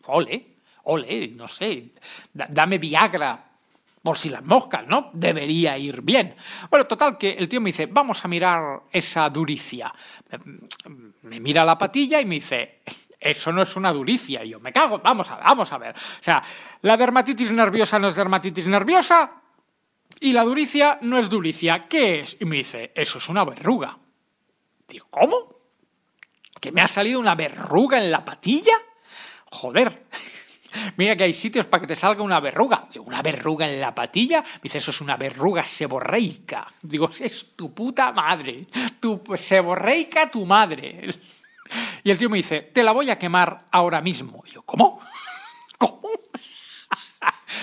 Ole, 0.07 0.55
ole, 0.83 1.27
no 1.29 1.47
sé, 1.47 1.91
da- 2.33 2.47
dame 2.49 2.77
Viagra 2.77 3.43
por 4.01 4.17
si 4.17 4.29
las 4.29 4.43
moscas, 4.45 4.87
¿no? 4.87 5.09
Debería 5.13 5.77
ir 5.77 6.01
bien. 6.01 6.35
Bueno, 6.69 6.87
total, 6.87 7.17
que 7.17 7.31
el 7.31 7.49
tío 7.49 7.59
me 7.59 7.71
dice, 7.71 7.87
vamos 7.87 8.23
a 8.23 8.27
mirar 8.29 8.83
esa 8.91 9.29
duricia. 9.29 9.93
Me, 10.31 11.11
me 11.23 11.39
mira 11.41 11.65
la 11.65 11.77
patilla 11.77 12.21
y 12.21 12.25
me 12.25 12.35
dice, 12.35 12.79
eso 13.19 13.51
no 13.51 13.63
es 13.63 13.75
una 13.75 13.91
duricia. 13.91 14.45
Y 14.45 14.49
yo, 14.51 14.59
me 14.61 14.71
cago, 14.71 14.99
vamos 14.99 15.29
a, 15.29 15.35
vamos 15.37 15.73
a 15.73 15.77
ver. 15.77 15.93
O 15.93 16.23
sea, 16.23 16.41
la 16.83 16.95
dermatitis 16.95 17.51
nerviosa 17.51 17.99
no 17.99 18.07
es 18.07 18.15
dermatitis 18.15 18.65
nerviosa 18.67 19.29
y 20.19 20.33
la 20.33 20.43
duricia 20.43 20.97
no 21.01 21.19
es 21.19 21.29
duricia. 21.29 21.87
¿Qué 21.87 22.21
es? 22.21 22.37
Y 22.39 22.45
me 22.45 22.57
dice, 22.57 22.91
eso 22.95 23.17
es 23.17 23.29
una 23.29 23.43
verruga. 23.43 23.97
Digo, 24.87 25.07
¿cómo? 25.09 25.49
¿Que 26.59 26.71
me 26.71 26.81
ha 26.81 26.87
salido 26.87 27.19
una 27.19 27.35
verruga 27.35 27.97
en 27.99 28.09
la 28.09 28.25
patilla? 28.25 28.73
Joder. 29.51 30.05
Mira 30.97 31.15
que 31.15 31.23
hay 31.23 31.33
sitios 31.33 31.65
para 31.65 31.81
que 31.81 31.87
te 31.87 31.95
salga 31.95 32.23
una 32.23 32.39
verruga. 32.39 32.87
Digo, 32.91 33.05
¿una 33.05 33.21
verruga 33.21 33.69
en 33.69 33.79
la 33.79 33.93
patilla? 33.93 34.41
Me 34.41 34.61
dice, 34.63 34.79
eso 34.79 34.91
es 34.91 35.01
una 35.01 35.17
verruga 35.17 35.65
seborreica. 35.65 36.67
Digo, 36.81 37.09
es 37.19 37.55
tu 37.55 37.73
puta 37.73 38.11
madre. 38.11 38.67
Tu 38.99 39.21
seborreica, 39.35 40.29
tu 40.29 40.45
madre. 40.45 41.09
Y 42.01 42.11
el 42.11 42.17
tío 42.17 42.29
me 42.29 42.37
dice, 42.37 42.61
te 42.61 42.81
la 42.81 42.93
voy 42.93 43.09
a 43.09 43.19
quemar 43.19 43.65
ahora 43.71 43.99
mismo. 43.99 44.41
Y 44.47 44.53
yo, 44.53 44.61
¿cómo? 44.61 45.01
¿Cómo? 45.77 46.09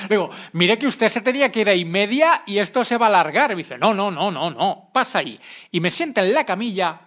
Digo, 0.09 0.31
mire 0.53 0.79
que 0.79 0.87
usted 0.87 1.09
se 1.09 1.21
tenía 1.21 1.51
que 1.51 1.61
ir 1.61 1.69
a 1.69 1.75
y 1.75 1.85
media 1.85 2.43
y 2.47 2.59
esto 2.59 2.85
se 2.85 2.97
va 2.97 3.07
a 3.07 3.09
alargar. 3.09 3.51
Y 3.51 3.55
me 3.55 3.63
dice, 3.63 3.79
no, 3.79 3.95
no, 3.95 4.11
no, 4.11 4.31
no, 4.31 4.51
no, 4.51 4.91
pasa 4.93 5.19
ahí. 5.19 5.39
Y 5.71 5.81
me 5.81 5.91
sienta 5.91 6.21
en 6.21 6.35
la 6.35 6.45
camilla 6.45 7.01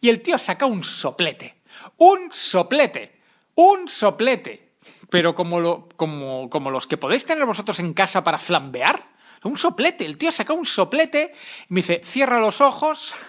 y 0.00 0.08
el 0.08 0.22
tío 0.22 0.38
saca 0.38 0.66
un 0.66 0.84
soplete. 0.84 1.62
Un 1.98 2.30
soplete. 2.32 3.20
Un 3.54 3.88
soplete. 3.88 4.74
Pero 5.10 5.34
como, 5.34 5.60
lo, 5.60 5.88
como, 5.96 6.48
como 6.50 6.70
los 6.70 6.86
que 6.86 6.96
podéis 6.96 7.24
tener 7.24 7.44
vosotros 7.44 7.78
en 7.78 7.94
casa 7.94 8.24
para 8.24 8.38
flambear. 8.38 9.14
Un 9.44 9.58
soplete. 9.58 10.04
El 10.04 10.18
tío 10.18 10.32
saca 10.32 10.52
un 10.52 10.66
soplete 10.66 11.32
y 11.68 11.74
me 11.74 11.80
dice, 11.80 12.00
cierra 12.04 12.40
los 12.40 12.60
ojos. 12.60 13.14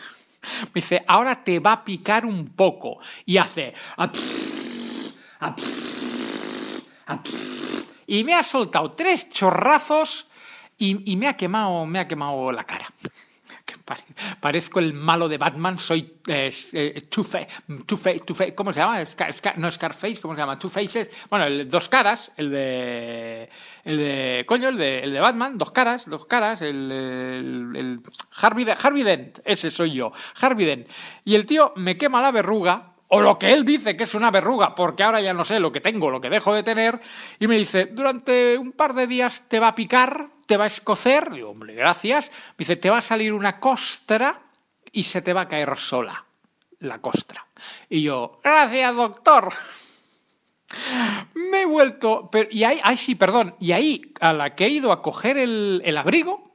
Me 0.65 0.75
dice, 0.75 1.03
ahora 1.07 1.43
te 1.43 1.59
va 1.59 1.71
a 1.73 1.83
picar 1.83 2.25
un 2.25 2.49
poco. 2.49 2.99
Y 3.25 3.37
hace... 3.37 3.73
Y 8.07 8.23
me 8.23 8.33
ha 8.33 8.43
soltado 8.43 8.91
tres 8.91 9.29
chorrazos 9.29 10.27
y, 10.77 11.11
y 11.11 11.15
me 11.15 11.27
ha 11.27 11.37
quemado, 11.37 11.85
me 11.85 11.99
ha 11.99 12.07
quemado 12.07 12.51
la 12.51 12.63
cara. 12.63 12.87
Parezco 14.39 14.79
el 14.79 14.93
malo 14.93 15.27
de 15.29 15.37
Batman, 15.37 15.77
soy 15.77 16.19
eh, 16.27 16.51
eh, 16.73 17.01
Two-Face, 17.09 17.47
Two-Face, 17.85 18.19
Two-Face, 18.19 18.55
¿cómo 18.55 18.73
se 18.73 18.79
llama? 18.79 19.03
No, 19.57 19.71
Scarface, 19.71 20.19
¿cómo 20.19 20.33
se 20.33 20.39
llama? 20.39 20.57
Two 20.57 20.69
Faces. 20.69 21.09
Bueno, 21.29 21.45
el, 21.45 21.67
dos 21.67 21.87
caras, 21.87 22.31
el 22.37 22.49
de. 22.49 23.49
El 23.83 23.97
de. 23.97 24.45
Coño, 24.47 24.69
el 24.69 24.77
de, 24.77 24.99
el 25.01 25.13
de 25.13 25.19
Batman, 25.19 25.57
dos 25.57 25.71
caras, 25.71 26.09
dos 26.09 26.25
caras, 26.25 26.61
el. 26.61 26.91
el, 26.91 27.75
el 27.75 27.99
Harvey, 28.41 28.65
Harvey 28.81 29.03
Dent, 29.03 29.39
ese 29.45 29.69
soy 29.69 29.93
yo, 29.93 30.11
Harvey 30.41 30.65
Dent. 30.65 30.89
Y 31.23 31.35
el 31.35 31.45
tío 31.45 31.73
me 31.75 31.97
quema 31.97 32.21
la 32.21 32.31
verruga, 32.31 32.94
o 33.07 33.21
lo 33.21 33.37
que 33.37 33.53
él 33.53 33.65
dice 33.65 33.95
que 33.95 34.05
es 34.05 34.15
una 34.15 34.31
verruga, 34.31 34.73
porque 34.75 35.03
ahora 35.03 35.21
ya 35.21 35.33
no 35.33 35.45
sé 35.45 35.59
lo 35.59 35.71
que 35.71 35.81
tengo, 35.81 36.09
lo 36.09 36.21
que 36.21 36.29
dejo 36.29 36.53
de 36.53 36.63
tener, 36.63 36.99
y 37.39 37.47
me 37.47 37.57
dice, 37.57 37.85
durante 37.85 38.57
un 38.57 38.71
par 38.71 38.93
de 38.93 39.07
días 39.07 39.43
te 39.47 39.59
va 39.59 39.69
a 39.69 39.75
picar, 39.75 40.29
te 40.45 40.57
va 40.57 40.65
a 40.65 40.67
escocer, 40.67 41.31
digo, 41.31 41.51
hombre, 41.51 41.75
gracias, 41.75 42.31
me 42.31 42.59
dice, 42.59 42.75
te 42.75 42.89
va 42.89 42.97
a 42.97 43.01
salir 43.01 43.33
una 43.33 43.59
costra 43.59 44.41
y 44.91 45.03
se 45.03 45.21
te 45.21 45.33
va 45.33 45.41
a 45.41 45.47
caer 45.47 45.75
sola 45.77 46.25
la 46.79 46.99
costra. 46.99 47.45
Y 47.89 48.03
yo, 48.03 48.39
gracias, 48.43 48.95
doctor. 48.95 49.53
Me 51.35 51.61
he 51.61 51.65
vuelto, 51.65 52.29
pero, 52.31 52.49
y 52.51 52.63
ahí, 52.63 52.79
ay, 52.83 52.97
sí, 52.97 53.15
perdón, 53.15 53.55
y 53.59 53.71
ahí, 53.71 54.13
a 54.19 54.33
la 54.33 54.55
que 54.55 54.65
he 54.65 54.69
ido 54.69 54.91
a 54.91 55.01
coger 55.01 55.37
el, 55.37 55.81
el 55.85 55.97
abrigo, 55.97 56.51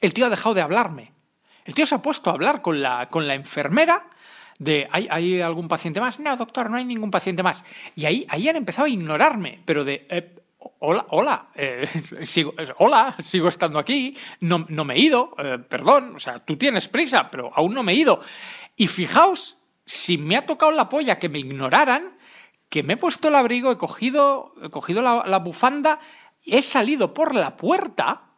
el 0.00 0.12
tío 0.12 0.26
ha 0.26 0.30
dejado 0.30 0.54
de 0.54 0.62
hablarme. 0.62 1.12
El 1.64 1.74
tío 1.74 1.86
se 1.86 1.94
ha 1.94 2.02
puesto 2.02 2.30
a 2.30 2.32
hablar 2.32 2.60
con 2.60 2.82
la, 2.82 3.08
con 3.08 3.28
la 3.28 3.34
enfermera 3.34 4.06
de 4.62 4.88
¿hay, 4.90 5.08
¿hay 5.10 5.40
algún 5.40 5.68
paciente 5.68 6.00
más? 6.00 6.20
No, 6.20 6.36
doctor, 6.36 6.70
no 6.70 6.76
hay 6.76 6.84
ningún 6.84 7.10
paciente 7.10 7.42
más. 7.42 7.64
Y 7.96 8.04
ahí, 8.04 8.26
ahí 8.28 8.48
han 8.48 8.56
empezado 8.56 8.86
a 8.86 8.90
ignorarme, 8.90 9.60
pero 9.64 9.84
de 9.84 10.06
eh, 10.08 10.36
hola, 10.78 11.06
hola, 11.10 11.46
eh, 11.54 11.86
sigo, 12.24 12.54
hola, 12.78 13.16
sigo 13.18 13.48
estando 13.48 13.78
aquí, 13.78 14.16
no, 14.40 14.64
no 14.68 14.84
me 14.84 14.94
he 14.94 15.00
ido, 15.00 15.34
eh, 15.38 15.58
perdón, 15.68 16.16
o 16.16 16.20
sea, 16.20 16.38
tú 16.38 16.56
tienes 16.56 16.88
prisa, 16.88 17.28
pero 17.30 17.50
aún 17.54 17.74
no 17.74 17.82
me 17.82 17.92
he 17.92 17.96
ido. 17.96 18.20
Y 18.76 18.86
fijaos, 18.86 19.58
si 19.84 20.16
me 20.16 20.36
ha 20.36 20.46
tocado 20.46 20.70
la 20.72 20.88
polla 20.88 21.18
que 21.18 21.28
me 21.28 21.40
ignoraran, 21.40 22.16
que 22.68 22.82
me 22.82 22.94
he 22.94 22.96
puesto 22.96 23.28
el 23.28 23.34
abrigo, 23.34 23.72
he 23.72 23.78
cogido, 23.78 24.54
he 24.62 24.70
cogido 24.70 25.02
la, 25.02 25.24
la 25.26 25.38
bufanda, 25.40 25.98
he 26.44 26.62
salido 26.62 27.12
por 27.12 27.34
la 27.34 27.56
puerta 27.56 28.31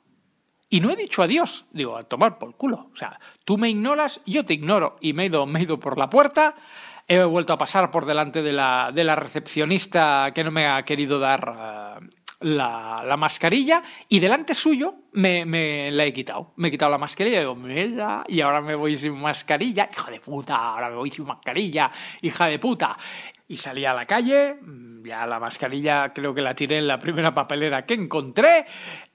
y 0.75 0.81
no 0.81 0.91
he 0.91 0.97
dicho 0.97 1.23
adiós. 1.23 1.67
Digo, 1.71 1.97
a 1.97 2.03
tomar 2.03 2.37
por 2.37 2.57
culo. 2.57 2.91
O 2.93 2.97
sea, 2.97 3.21
tú 3.45 3.57
me 3.57 3.71
ignoras, 3.71 4.21
yo 4.27 4.45
te 4.45 4.55
ignoro. 4.55 4.97
Y 5.01 5.13
me 5.13 5.23
he 5.23 5.27
ido, 5.27 5.47
me 5.47 5.61
he 5.61 5.63
ido 5.63 5.79
por 5.79 5.97
la 5.97 6.11
puerta, 6.11 6.57
he 7.07 7.23
vuelto 7.23 7.53
a 7.53 7.59
pasar 7.59 7.93
por 7.93 8.07
delante 8.07 8.43
de 8.43 8.53
la, 8.53 8.91
de 8.93 9.05
la 9.05 9.15
recepcionista 9.15 10.33
que 10.35 10.43
no 10.43 10.51
me 10.51 10.67
ha 10.67 10.83
querido 10.83 11.21
dar 11.21 12.01
eh, 12.03 12.07
la, 12.41 13.05
la 13.07 13.17
mascarilla 13.17 13.85
y 14.09 14.19
delante 14.19 14.53
suyo 14.53 14.97
me, 15.13 15.93
la 15.93 16.07
he 16.07 16.13
quitado. 16.13 16.55
Me 16.57 16.67
he 16.67 16.71
quitado 16.73 16.91
la 16.91 16.99
mascarilla 16.99 17.37
y 17.37 17.41
digo, 17.41 17.55
mira, 17.55 18.25
y 18.27 18.41
ahora 18.41 18.61
me 18.61 18.75
voy 18.75 18.99
sin 18.99 19.15
mascarilla. 19.15 19.89
Hija 19.93 20.11
de 20.11 20.19
puta, 20.19 20.57
ahora 20.57 20.91
me 20.91 20.97
voy 20.97 21.13
sin 21.13 21.25
mascarilla, 21.25 21.89
hija 22.21 22.47
de 22.47 22.59
puta. 22.59 22.99
Y 23.55 23.57
salí 23.57 23.85
a 23.85 23.95
la 23.95 24.05
calle, 24.05 24.57
mm, 24.61 25.05
ya 25.07 25.25
la 25.29 25.39
mascarilla 25.39 26.09
creo 26.13 26.35
que 26.35 26.41
la 26.43 26.55
tiré 26.57 26.79
en 26.79 26.89
la 26.89 26.99
primera 26.99 27.33
papelera 27.33 27.87
que 27.87 27.95
encontré 27.95 28.67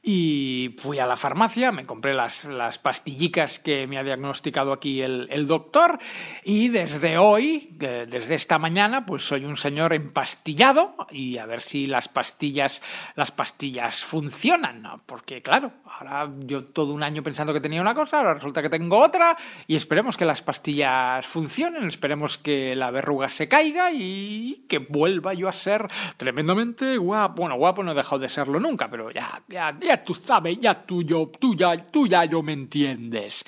y 0.01 0.75
fui 0.77 0.97
a 0.97 1.05
la 1.05 1.17
farmacia, 1.17 1.73
me 1.73 1.85
compré 1.85 2.13
las, 2.13 2.45
las 2.45 2.77
pastillicas 2.79 3.59
que 3.59 3.85
me 3.85 3.97
ha 3.97 4.03
diagnosticado 4.03 4.71
aquí 4.71 5.01
el, 5.01 5.27
el 5.29 5.45
doctor 5.45 5.99
y 6.45 6.69
desde 6.69 7.17
hoy, 7.17 7.67
de- 7.71 8.05
desde 8.05 8.35
esta 8.35 8.57
mañana, 8.57 9.05
pues 9.05 9.25
soy 9.27 9.43
un 9.43 9.57
señor 9.57 9.93
empastillado 9.93 10.95
y 11.11 11.37
a 11.37 11.45
ver 11.45 11.59
si 11.59 11.85
las 11.85 12.07
pastillas, 12.07 12.81
las 13.15 13.31
pastillas 13.33 14.05
funcionan, 14.05 14.81
¿no? 14.81 15.01
porque 15.05 15.41
claro, 15.41 15.73
ahora 15.85 16.31
yo 16.45 16.63
todo 16.63 16.93
un 16.93 17.03
año 17.03 17.21
pensando 17.21 17.53
que 17.53 17.59
tenía 17.59 17.81
una 17.81 17.93
cosa, 17.93 18.19
ahora 18.19 18.35
resulta 18.35 18.61
que 18.61 18.69
tengo 18.69 18.97
otra 18.99 19.35
y 19.67 19.75
esperemos 19.75 20.15
que 20.15 20.23
las 20.23 20.41
pastillas 20.41 21.25
funcionen, 21.25 21.85
esperemos 21.89 22.37
que 22.37 22.73
la 22.73 22.89
verruga 22.89 23.27
se 23.27 23.49
caiga 23.49 23.91
y 23.91 24.28
que 24.67 24.79
vuelva 24.79 25.33
yo 25.33 25.47
a 25.47 25.53
ser 25.53 25.87
tremendamente 26.17 26.97
guapo. 26.97 27.41
Bueno, 27.41 27.57
guapo 27.57 27.83
no 27.83 27.91
he 27.91 27.95
dejado 27.95 28.19
de 28.19 28.29
serlo 28.29 28.59
nunca, 28.59 28.89
pero 28.89 29.11
ya, 29.11 29.41
ya, 29.47 29.77
ya 29.79 30.03
tú 30.03 30.13
sabes, 30.13 30.59
ya 30.59 30.85
tú, 30.85 31.03
yo, 31.03 31.31
tú 31.39 31.55
ya, 31.55 31.77
tú 31.77 32.07
ya 32.07 32.25
yo 32.25 32.41
me 32.43 32.53
entiendes. 32.53 33.43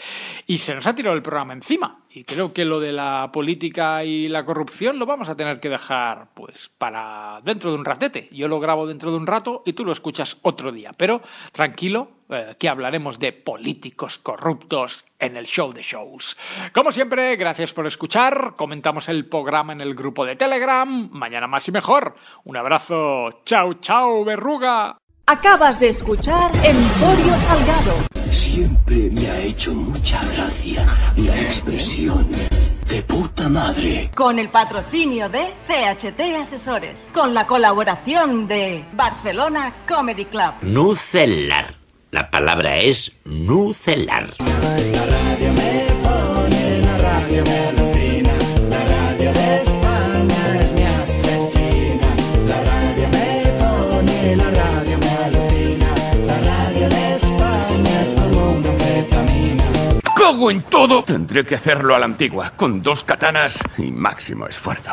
Y 0.47 0.57
se 0.57 0.75
nos 0.75 0.85
ha 0.87 0.95
tirado 0.95 1.15
el 1.15 1.21
programa 1.21 1.53
encima. 1.53 2.00
Y 2.13 2.25
creo 2.25 2.53
que 2.53 2.65
lo 2.65 2.81
de 2.81 2.91
la 2.91 3.29
política 3.31 4.03
y 4.03 4.27
la 4.27 4.45
corrupción 4.45 4.99
lo 4.99 5.05
vamos 5.05 5.29
a 5.29 5.35
tener 5.35 5.61
que 5.61 5.69
dejar 5.69 6.27
pues 6.33 6.67
para 6.67 7.39
dentro 7.43 7.71
de 7.71 7.77
un 7.77 7.85
ratete. 7.85 8.27
Yo 8.31 8.49
lo 8.49 8.59
grabo 8.59 8.85
dentro 8.85 9.11
de 9.11 9.17
un 9.17 9.27
rato 9.27 9.63
y 9.65 9.73
tú 9.73 9.85
lo 9.85 9.93
escuchas 9.93 10.37
otro 10.41 10.73
día. 10.73 10.91
Pero 10.97 11.21
tranquilo, 11.53 12.09
eh, 12.29 12.55
que 12.59 12.67
hablaremos 12.67 13.17
de 13.17 13.31
políticos 13.31 14.17
corruptos 14.17 15.05
en 15.19 15.37
el 15.37 15.45
show 15.45 15.71
de 15.71 15.83
shows. 15.83 16.37
Como 16.73 16.91
siempre, 16.91 17.37
gracias 17.37 17.71
por 17.71 17.87
escuchar. 17.87 18.55
Comentamos 18.57 19.07
el 19.07 19.25
programa 19.25 19.71
en 19.71 19.79
el 19.79 19.95
grupo 19.95 20.25
de 20.25 20.35
Telegram. 20.35 21.09
Mañana 21.13 21.47
más 21.47 21.67
y 21.69 21.71
mejor. 21.71 22.15
Un 22.43 22.57
abrazo. 22.57 23.41
Chao, 23.45 23.75
chao, 23.75 24.25
verruga. 24.25 24.97
Acabas 25.27 25.79
de 25.79 25.89
escuchar 25.89 26.51
Emporio 26.55 27.37
Salgado. 27.37 28.20
Siempre 28.31 29.09
me 29.11 29.29
ha 29.29 29.39
hecho 29.41 29.73
mucha 29.73 30.21
gracia 30.33 30.85
la 31.17 31.41
expresión 31.41 32.27
de 32.89 33.01
puta 33.03 33.49
madre. 33.49 34.09
Con 34.15 34.39
el 34.39 34.49
patrocinio 34.49 35.29
de 35.29 35.53
CHT 35.67 36.19
Asesores. 36.39 37.09
Con 37.13 37.33
la 37.33 37.45
colaboración 37.45 38.47
de 38.47 38.85
Barcelona 38.93 39.73
Comedy 39.87 40.25
Club. 40.25 40.53
Nucelar. 40.61 41.75
La 42.11 42.29
palabra 42.31 42.77
es 42.77 43.11
nucelar. 43.25 44.33
¡Cago 60.41 60.49
en 60.49 60.63
todo! 60.63 61.03
Tendré 61.03 61.45
que 61.45 61.53
hacerlo 61.53 61.95
a 61.95 61.99
la 61.99 62.05
antigua, 62.05 62.53
con 62.55 62.81
dos 62.81 63.03
katanas 63.03 63.59
y 63.77 63.91
máximo 63.91 64.47
esfuerzo. 64.47 64.91